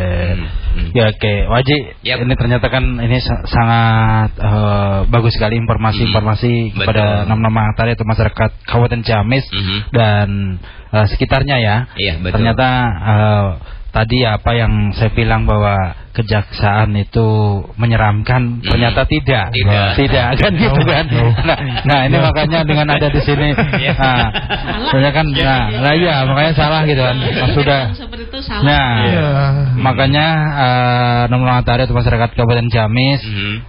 [0.91, 1.77] Ya oke, Waji.
[2.19, 8.49] Ini ternyata kan ini sa- sangat eh, bagus sekali informasi-informasi kepada nama-nama tadi atau masyarakat
[8.65, 9.45] Kabupaten Ciamis
[9.93, 10.57] dan
[10.89, 11.75] eh, sekitarnya ya.
[11.95, 12.33] Iya, betul.
[12.41, 12.67] Ternyata
[13.05, 13.47] eh,
[13.89, 15.75] tadi apa yang saya bilang bahwa
[16.19, 17.27] kejaksaan itu
[17.79, 19.55] menyeramkan ternyata tidak.
[19.55, 19.87] Tidak.
[19.95, 21.05] Tidak kan gitu kan.
[21.47, 21.57] Nah,
[21.87, 23.55] nah ini makanya dengan ada di sini
[23.99, 24.27] nah,
[24.91, 27.15] sebenarnya kan nah, nah iya makanya salah gitu kan.
[27.15, 28.63] Nah, sudah seperti itu salah.
[28.67, 28.91] Nah,
[29.79, 30.27] makanya
[30.59, 33.21] uh, nomor matahari atau masyarakat Kabupaten Ciamis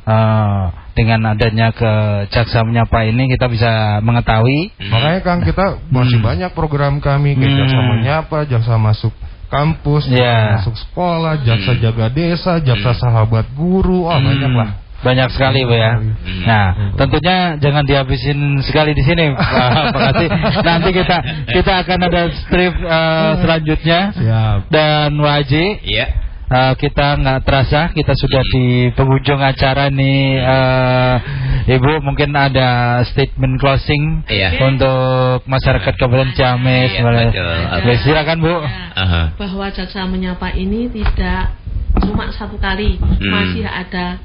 [0.05, 0.65] eh,
[0.99, 1.93] dengan adanya ke
[2.35, 4.75] jaksa menyapa ini kita bisa mengetahui.
[4.91, 7.61] Makanya Kang kita masih banyak program kami kayak Hmm.
[7.65, 9.15] jaksa menyapa, jaksa masuk
[9.51, 10.39] kampus, jaksa Ya.
[10.57, 14.71] masuk sekolah, jaksa jaga desa, jaksa sahabat guru, oh banyak lah.
[15.01, 15.97] Banyak sekali Bu ya.
[16.45, 20.29] Nah, tentunya jangan dihabisin sekali di sini Pak Kasih.
[20.61, 21.17] Nanti kita
[21.57, 24.01] kita akan ada strip eh, selanjutnya.
[24.69, 25.65] Dan Waji.
[25.89, 26.07] Iya.
[26.51, 31.15] Eh, kita nggak terasa kita sudah di penghujung acara nih eh,
[31.79, 34.59] Ibu mungkin ada statement closing Iya.
[34.59, 36.91] untuk masyarakat Kabupaten Ciamis.
[36.91, 37.95] Iya, betul.
[38.03, 38.55] Silakan Bu.
[38.99, 39.23] Aha.
[39.39, 41.55] bahwa jaksa menyapa ini tidak
[42.03, 43.31] cuma satu kali, Hmm.
[43.31, 44.19] masih ada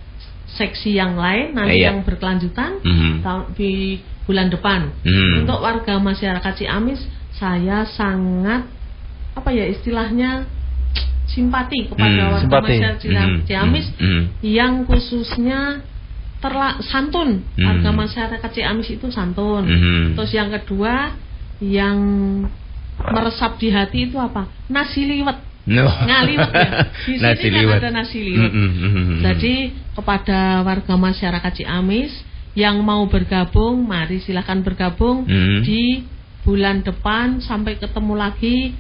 [0.50, 1.94] seksi yang lain nanti Iya.
[1.94, 2.82] yang berkelanjutan
[3.22, 4.90] tahun di bulan depan.
[5.06, 5.46] Hmm.
[5.46, 7.06] Untuk warga masyarakat Ciamis,
[7.38, 8.66] saya sangat
[9.38, 10.50] apa ya istilahnya
[11.26, 12.68] simpati kepada Hmm, warga simpati.
[12.72, 15.60] masyarakat Cia- Mhm, Ciamis mhm, yang khususnya
[16.38, 17.42] terla santun.
[17.56, 17.66] Hmm.
[17.66, 19.64] Warga masyarakat Ciamis itu santun.
[19.66, 20.14] Mhm.
[20.14, 21.16] Terus yang kedua
[21.58, 21.98] yang
[22.98, 24.48] meresap di hati itu apa?
[24.68, 25.36] Nasi liwet.
[25.66, 25.90] No.
[25.90, 26.70] Ngaliwet ya.
[27.10, 27.80] Di sini Nasi kan liwet.
[27.82, 28.52] ada nasi liwet.
[28.54, 29.20] Mm, mm, mm, mm.
[29.24, 29.56] Jadi
[29.94, 32.14] kepada warga masyarakat Ciamis
[32.54, 35.60] yang mau bergabung, mari silahkan bergabung Hmm.
[35.60, 36.06] di
[36.46, 38.78] bulan depan sampai ketemu lagi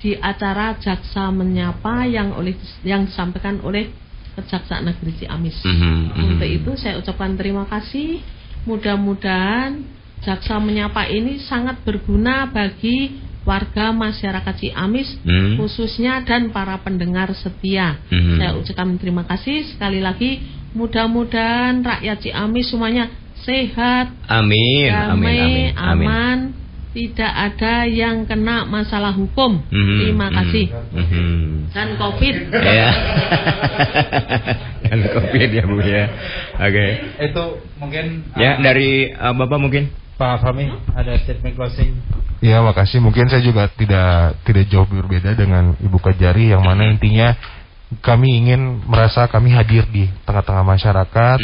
[0.00, 3.92] di acara Jaksa Menyapa yang oleh yang disampaikan oleh
[4.30, 5.60] Kejaksaan Negeri Ciamis.
[5.60, 6.24] Mhm, mhm.
[6.34, 8.24] Untuk itu saya ucapkan terima kasih.
[8.64, 9.84] Mudah-mudahan
[10.20, 15.56] Jaksa Menyapa ini sangat berguna bagi warga masyarakat Ciamis Hmm.
[15.56, 17.96] khususnya dan para pendengar setia.
[18.08, 18.36] Mhm.
[18.36, 20.40] Saya ucapkan terima kasih sekali lagi.
[20.72, 23.08] Mudah-mudahan rakyat Ciamis semuanya
[23.40, 26.06] sehat, Amin, damai, amin, amin, amin.
[26.06, 26.38] aman,
[26.90, 29.62] tidak ada yang kena masalah hukum.
[29.70, 30.66] Mhm, Terima mhm, kasih.
[30.90, 31.24] mhm.
[31.70, 32.36] Dan Covid.
[32.50, 32.90] Ya.
[34.90, 36.04] Dan covid ya Bu ya.
[36.58, 36.86] Oke.
[37.22, 37.44] Itu
[37.78, 39.84] mungkin Ya dari uh, Bapak mungkin.
[40.20, 41.96] Pak Fahmi ada statement closing.
[42.44, 43.00] Ya makasih.
[43.00, 47.32] Mungkin saya juga tidak tidak jauh berbeda dengan Ibu Kajari yang mana intinya
[48.04, 51.38] kami ingin merasa kami hadir di tengah-tengah masyarakat.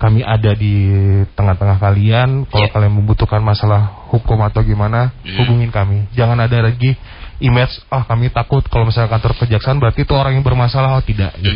[0.00, 0.88] Kami ada di
[1.36, 2.48] tengah-tengah kalian.
[2.48, 6.08] Kalau kalian membutuhkan masalah hukum atau gimana, hubungin kami.
[6.16, 6.96] Jangan ada lagi
[7.40, 10.96] image, ah kami takut kalau misalnya kantor kejaksaan berarti itu orang yang bermasalah.
[10.96, 11.52] Oh tidak, gitu.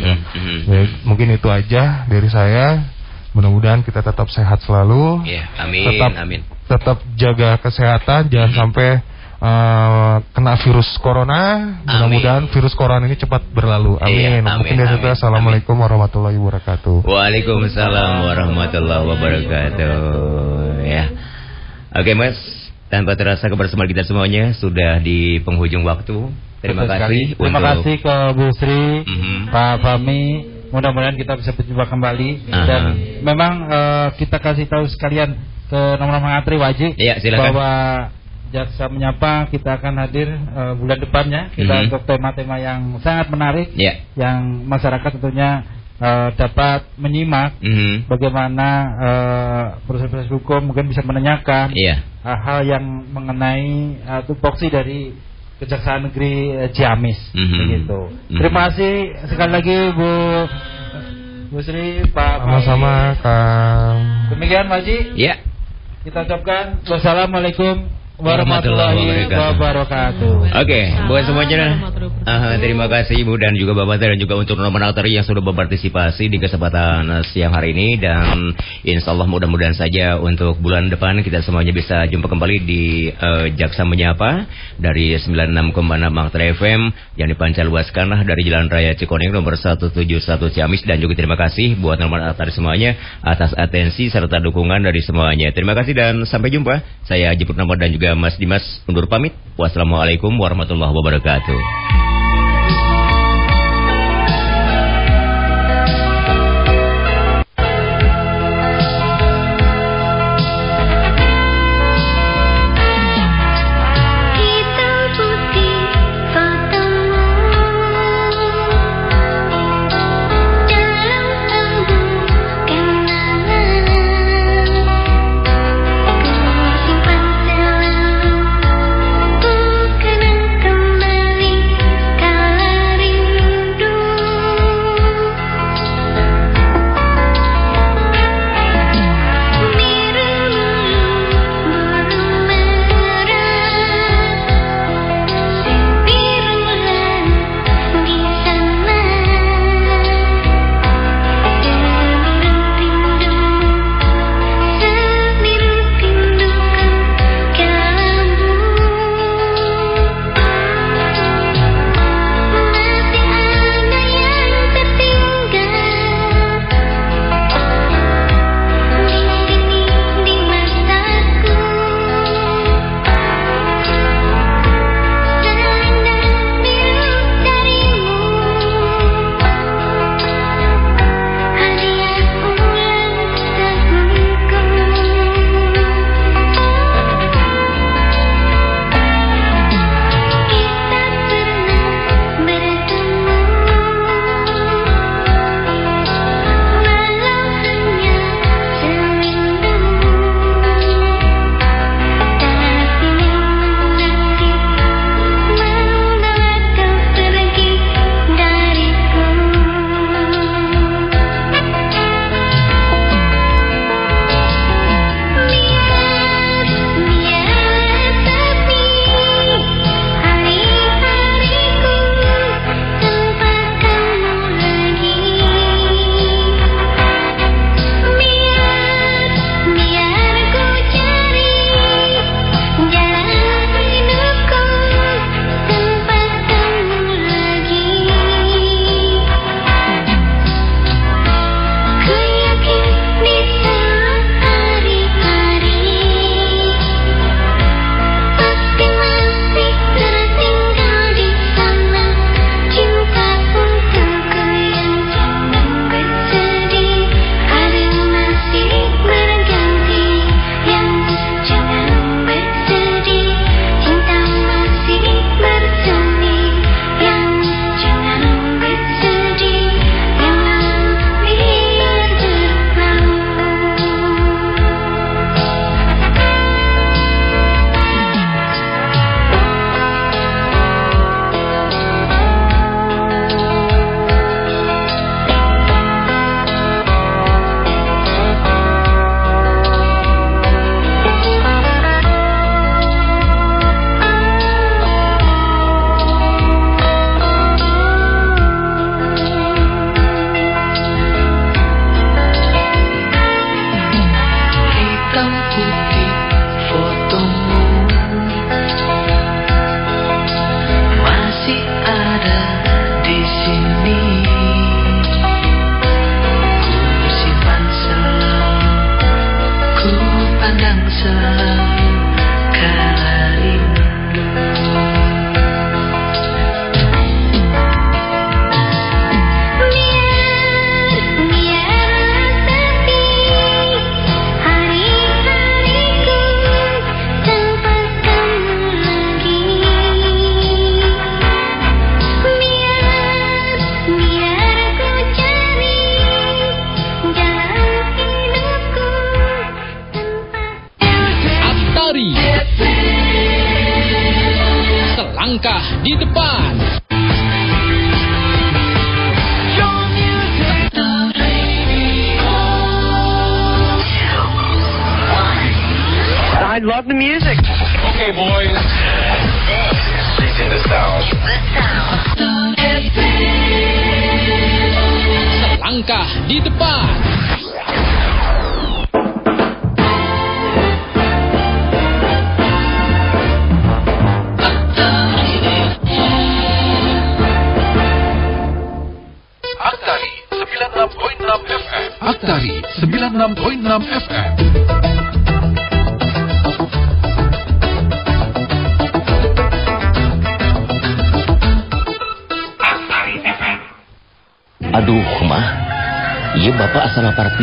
[0.69, 2.85] Ya, mungkin itu aja dari saya.
[3.33, 5.25] Mudah-mudahan kita tetap sehat selalu.
[5.27, 6.41] Ya, amin, Tetap amin.
[6.69, 9.03] tetap jaga kesehatan jangan sampai
[9.39, 11.41] uh, kena virus corona
[11.83, 16.37] mudah-mudahan virus corona ini cepat berlalu Iya, amin, amin, mungkin dari amin, saya assalamualaikum warahmatullahi
[16.37, 19.95] wabarakatuh Waalaikumsalam warahmatullahi wabarakatuh.
[20.85, 21.05] Ya.
[21.95, 22.37] Oke Mas,
[22.87, 26.29] tanpa terasa kebersamaan kita semuanya sudah di penghujung waktu.
[26.59, 27.19] Terima Betul kasih sekali.
[27.35, 29.37] Terima untuk- kasih ke Bu Sri, Mhm.
[29.49, 30.23] Pak Fahmi.
[30.65, 32.65] Mudah-mudahan kita bisa berjumpa kembali Aha.
[32.67, 32.81] dan
[33.21, 37.41] memang eh, kita kasih tahu sekalian ke nomor-nomor ngantri wajib Iya, silakan.
[37.53, 37.69] bahwa
[38.51, 41.83] Jaksa Menyapa kita akan hadir eh, bulan depannya kita Mhm.
[41.89, 44.01] untuk tema-tema yang sangat menarik Ya.
[44.15, 45.63] yang masyarakat tentunya
[45.95, 48.11] eh, dapat menyimak Mhm.
[48.11, 48.67] bagaimana
[48.99, 52.03] eh, proses-proses hukum mungkin bisa menanyakan Iya.
[52.19, 52.83] hal-hal yang
[53.13, 55.13] mengenai uh, tupoksi dari
[55.55, 57.57] Kejaksaan Negeri eh, Ciamis Mhm.
[57.63, 57.99] begitu.
[58.27, 58.37] Mhm.
[58.41, 58.93] Terima kasih
[59.29, 60.09] sekali lagi Bu
[61.45, 63.99] Bu Sri Pak Sama-sama Kang.
[64.35, 64.97] Demikian Pak Haji.
[65.15, 65.39] Ya.
[66.03, 70.55] Kita ucapkan wassalamualaikum Warahmatullahi wabarakatuh.
[70.63, 71.91] Oke, buat semuanya.
[72.23, 76.31] Aha, terima kasih Ibu dan juga Bapak dan juga untuk nomor Altari yang sudah berpartisipasi
[76.31, 78.55] di kesempatan siang hari ini dan
[78.87, 83.83] insya Allah mudah-mudahan saja untuk bulan depan kita semuanya bisa jumpa kembali di eh, Jaksa
[83.83, 84.47] Menyapa
[84.79, 85.75] dari 96,6
[86.09, 86.81] Makta FM
[87.19, 89.91] yang dipancarluaskan dari Jalan Raya Cikoneng nomor 171
[90.55, 92.95] Ciamis dan juga terima kasih buat nomor Altari semuanya
[93.27, 95.51] atas atensi serta dukungan dari semuanya.
[95.51, 96.79] Terima kasih dan sampai jumpa.
[97.05, 99.33] Saya Jeput Nama dan juga Mas Dimas undur pamit.
[99.57, 102.14] Wassalamualaikum warahmatullahi wabarakatuh.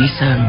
[0.03, 0.39] Pisan.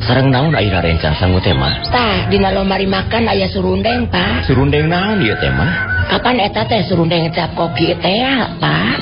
[0.00, 1.76] Sarang naon aira rencang sanggu tema.
[1.92, 4.48] Tah, dina lomari makan aya surundeng, Pak.
[4.48, 5.72] Surundeng naon teh mah?
[6.08, 8.24] Kapan eta teh surundeng cap koki teh,
[8.56, 8.96] Pak?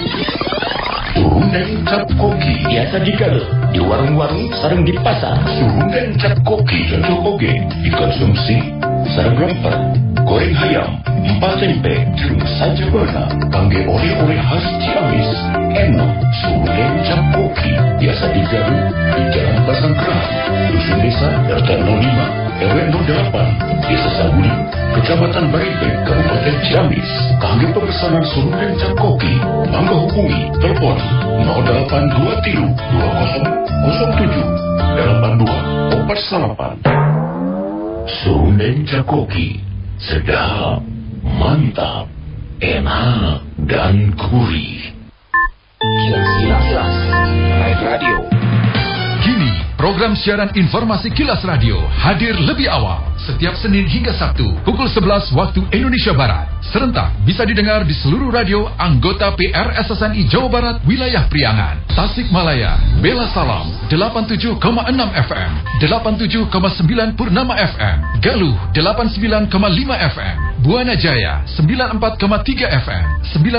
[1.15, 2.55] Surundeng cap koki.
[2.67, 3.31] Biasa jika
[3.71, 5.39] di warung-warung sarang di pasar.
[5.47, 7.53] Surundeng cap koki cocok oge
[7.87, 8.59] dikonsumsi
[9.13, 9.77] sarang rempah,
[10.25, 15.31] goreng ayam, empat tempe, jeung saja beuna kangge oleh-oleh khas Ciamis.
[15.75, 20.31] Enak, surundeng cap koki biasa digaruk di Jalan Pasangkerahan,
[20.71, 24.55] Dusun Desa RT 05, RW 08, Desa Saguli,
[24.95, 27.11] Kecamatan Baitbeng, Kabupaten Ciamis.
[27.43, 29.35] Kangge pemesanan surundeng cap koki,
[29.69, 30.97] mangga hubungi telepon
[31.43, 32.63] 0823
[33.85, 34.55] 2007
[34.95, 35.75] 82
[36.07, 37.14] 48.
[38.05, 39.65] Surundeng cap koki,
[39.97, 40.85] sedap,
[41.25, 42.05] mantap,
[42.61, 44.93] enak, dan gurih.
[45.81, 46.97] Kilas, kilas, kilas.
[47.65, 48.17] Live Radio.
[49.25, 49.53] Kini,
[49.85, 55.61] program siaran informasi Kilas Radio hadir lebih awal setiap Senin hingga Sabtu pukul 11 waktu
[55.77, 56.49] Indonesia Barat.
[56.73, 63.69] Serentak bisa didengar di seluruh radio anggota PRSSNI Jawa Barat wilayah Priangan, Tasikmalaya, Bela Salam
[63.93, 64.57] 87,6
[65.29, 65.51] FM,
[65.85, 69.53] 87,9 Purnama FM, Galuh 89,5
[70.17, 73.05] FM, Buana Jaya 94,3 FM,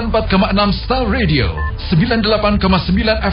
[0.10, 1.54] 94,6 Star Radio,
[1.94, 2.58] 98,9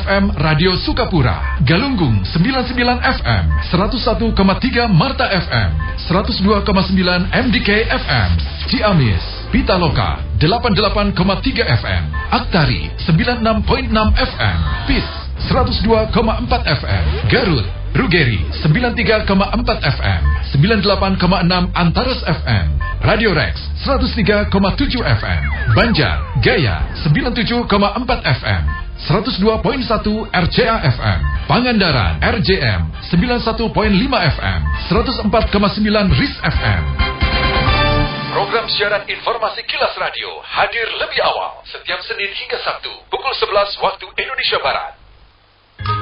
[0.05, 5.71] FM Radio Sukapura, Galunggung 99 FM, 101,3 Marta FM,
[6.09, 8.31] 102,9 MDK FM,
[8.67, 9.23] Ciamis,
[9.53, 15.07] Pitaloka 88,3 FM, Aktari 96.6 FM, PIS
[15.51, 19.29] 102,4 FM, Garut, Rugeri 93,4
[19.85, 20.23] FM,
[20.57, 22.67] 98,6 Antares FM,
[23.05, 24.49] Radio Rex 103,7
[25.05, 25.43] FM,
[25.77, 27.69] Banjar, Gaya 97,4
[28.41, 28.63] FM,
[28.97, 32.81] 102.1 RCA FM, Pangandaran RJM
[33.13, 33.69] 91.5
[34.41, 36.83] FM, 104,9 RIS FM.
[38.33, 44.09] Program siaran informasi Kilas Radio hadir lebih awal setiap Senin hingga Sabtu pukul 11 waktu
[44.17, 45.02] Indonesia Barat.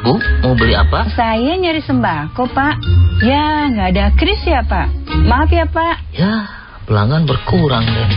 [0.01, 1.09] Bu, mau beli apa?
[1.13, 2.75] Saya nyari sembako, Pak.
[3.21, 4.89] Ya, nggak ada kris ya, Pak.
[5.29, 5.97] Maaf ya, Pak.
[6.17, 6.35] Ya,
[6.89, 8.09] pelanggan berkurang deh.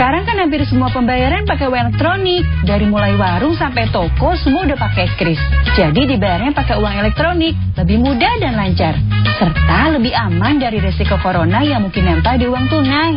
[0.00, 2.40] Sekarang kan hampir semua pembayaran pakai uang elektronik.
[2.64, 5.36] Dari mulai warung sampai toko, semua udah pakai kris.
[5.76, 7.52] Jadi dibayarnya pakai uang elektronik.
[7.76, 8.96] Lebih mudah dan lancar.
[9.36, 13.12] Serta lebih aman dari resiko corona yang mungkin nempel di uang tunai.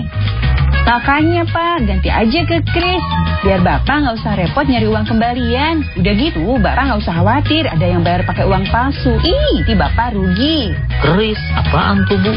[0.84, 3.05] Makanya Pak, ganti aja ke kris.
[3.43, 5.84] Biar Bapak nggak usah repot nyari uang kembalian.
[5.95, 9.15] Udah gitu, Bapak nggak usah khawatir ada yang bayar pakai uang palsu.
[9.23, 10.75] Ih, di Bapak rugi.
[10.99, 12.31] Keris, apaan tuh Bu?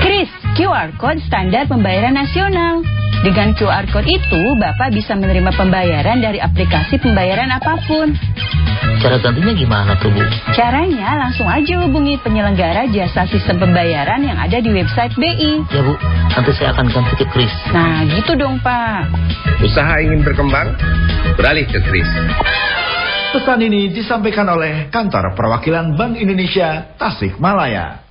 [0.00, 2.80] Kris, QR Code standar pembayaran nasional.
[3.22, 8.10] Dengan QR Code itu, Bapak bisa menerima pembayaran dari aplikasi pembayaran apa pun.
[8.98, 10.26] Cara gantinya gimana tuh Bu?
[10.58, 15.62] Caranya langsung aja hubungi penyelenggara jasa sistem pembayaran yang ada di website BI.
[15.70, 15.94] Ya Bu,
[16.34, 17.54] nanti saya akan ganti ke Kris.
[17.70, 19.06] Nah, gitu dong Pak.
[19.62, 20.74] Usaha ingin berkembang?
[21.38, 22.10] Beralih ke Kris.
[23.38, 28.02] Pesan ini disampaikan oleh Kantor Perwakilan Bank Indonesia Tasikmalaya.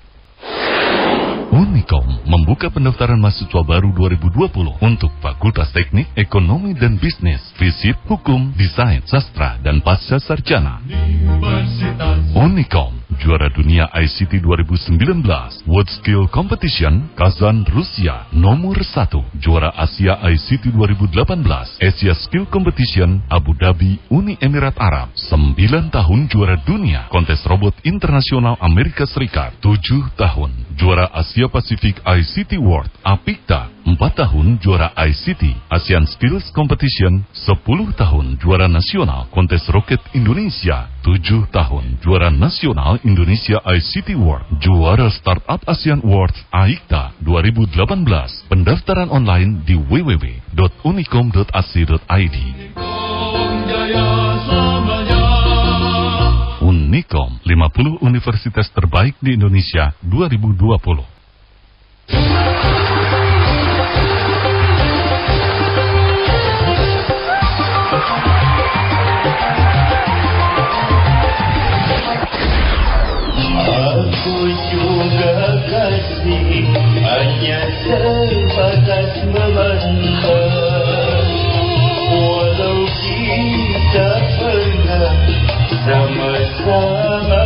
[1.81, 9.01] Unicom membuka pendaftaran mahasiswa baru 2020 untuk Fakultas Teknik, Ekonomi dan Bisnis, Fisip, Hukum, Desain,
[9.09, 10.77] Sastra, dan Pasca Sarjana.
[12.37, 20.71] Unicom, juara dunia ICT 2019, World Skill Competition, Kazan, Rusia, nomor 1, juara Asia ICT
[20.71, 27.75] 2018, Asia Skill Competition, Abu Dhabi, Uni Emirat Arab, 9 tahun juara dunia, kontes robot
[27.83, 35.73] internasional Amerika Serikat, 7 tahun, juara Asia Pasifik ICT World, APIKTA, 4 tahun juara ICT,
[35.73, 37.65] ASEAN Skills Competition, 10
[37.97, 45.57] tahun juara nasional kontes roket Indonesia, 7 tahun juara nasional Indonesia ICT World, juara Startup
[45.65, 48.53] ASEAN Awards AIKTA 2018.
[48.53, 52.37] Pendaftaran online di www.unicom.ac.id.
[56.61, 62.90] Unicom, 50 universitas terbaik di Indonesia 2020.
[74.71, 75.35] Juga
[75.67, 76.65] kasih
[77.03, 80.79] hanya sebatas memandang
[82.11, 85.15] Walau kita pernah
[85.87, 87.40] sama-sama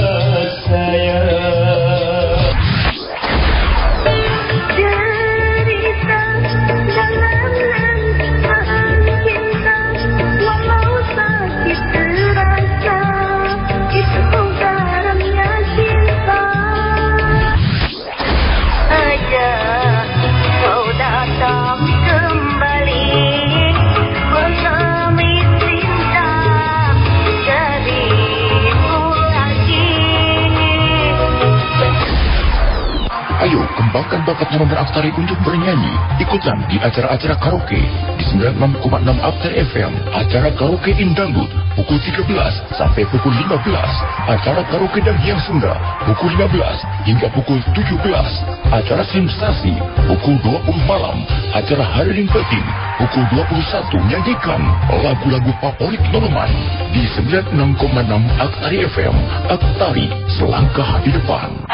[34.55, 35.91] bakatmu beraktari untuk bernyanyi.
[36.23, 37.81] Ikutan di acara-acara karaoke
[38.15, 39.91] di 96,6 Aktar FM.
[40.15, 42.23] Acara karaoke Indangdut pukul 13
[42.71, 44.31] sampai pukul 15.
[44.31, 45.75] Acara karaoke dan hiang Sunda
[46.07, 46.55] pukul 15
[47.03, 47.99] hingga pukul 17.
[48.71, 49.75] Acara sensasi
[50.07, 51.19] pukul 20 malam.
[51.51, 54.61] Acara Hari Peting pukul 21 nyanyikan
[55.03, 56.51] lagu-lagu favorit Norman
[56.95, 57.75] di 96,6
[58.39, 59.15] Aktari FM.
[59.51, 61.64] Aktari selangkah di depan.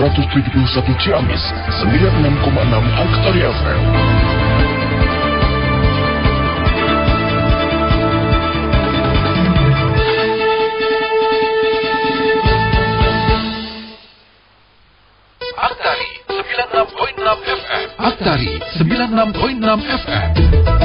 [0.00, 1.42] 171 Ciamis,
[1.84, 3.80] 96,6 Aktari FM.
[15.56, 17.88] Aktari 96.6 FM.
[17.98, 18.48] Aktari
[18.80, 20.79] 96.6 FM.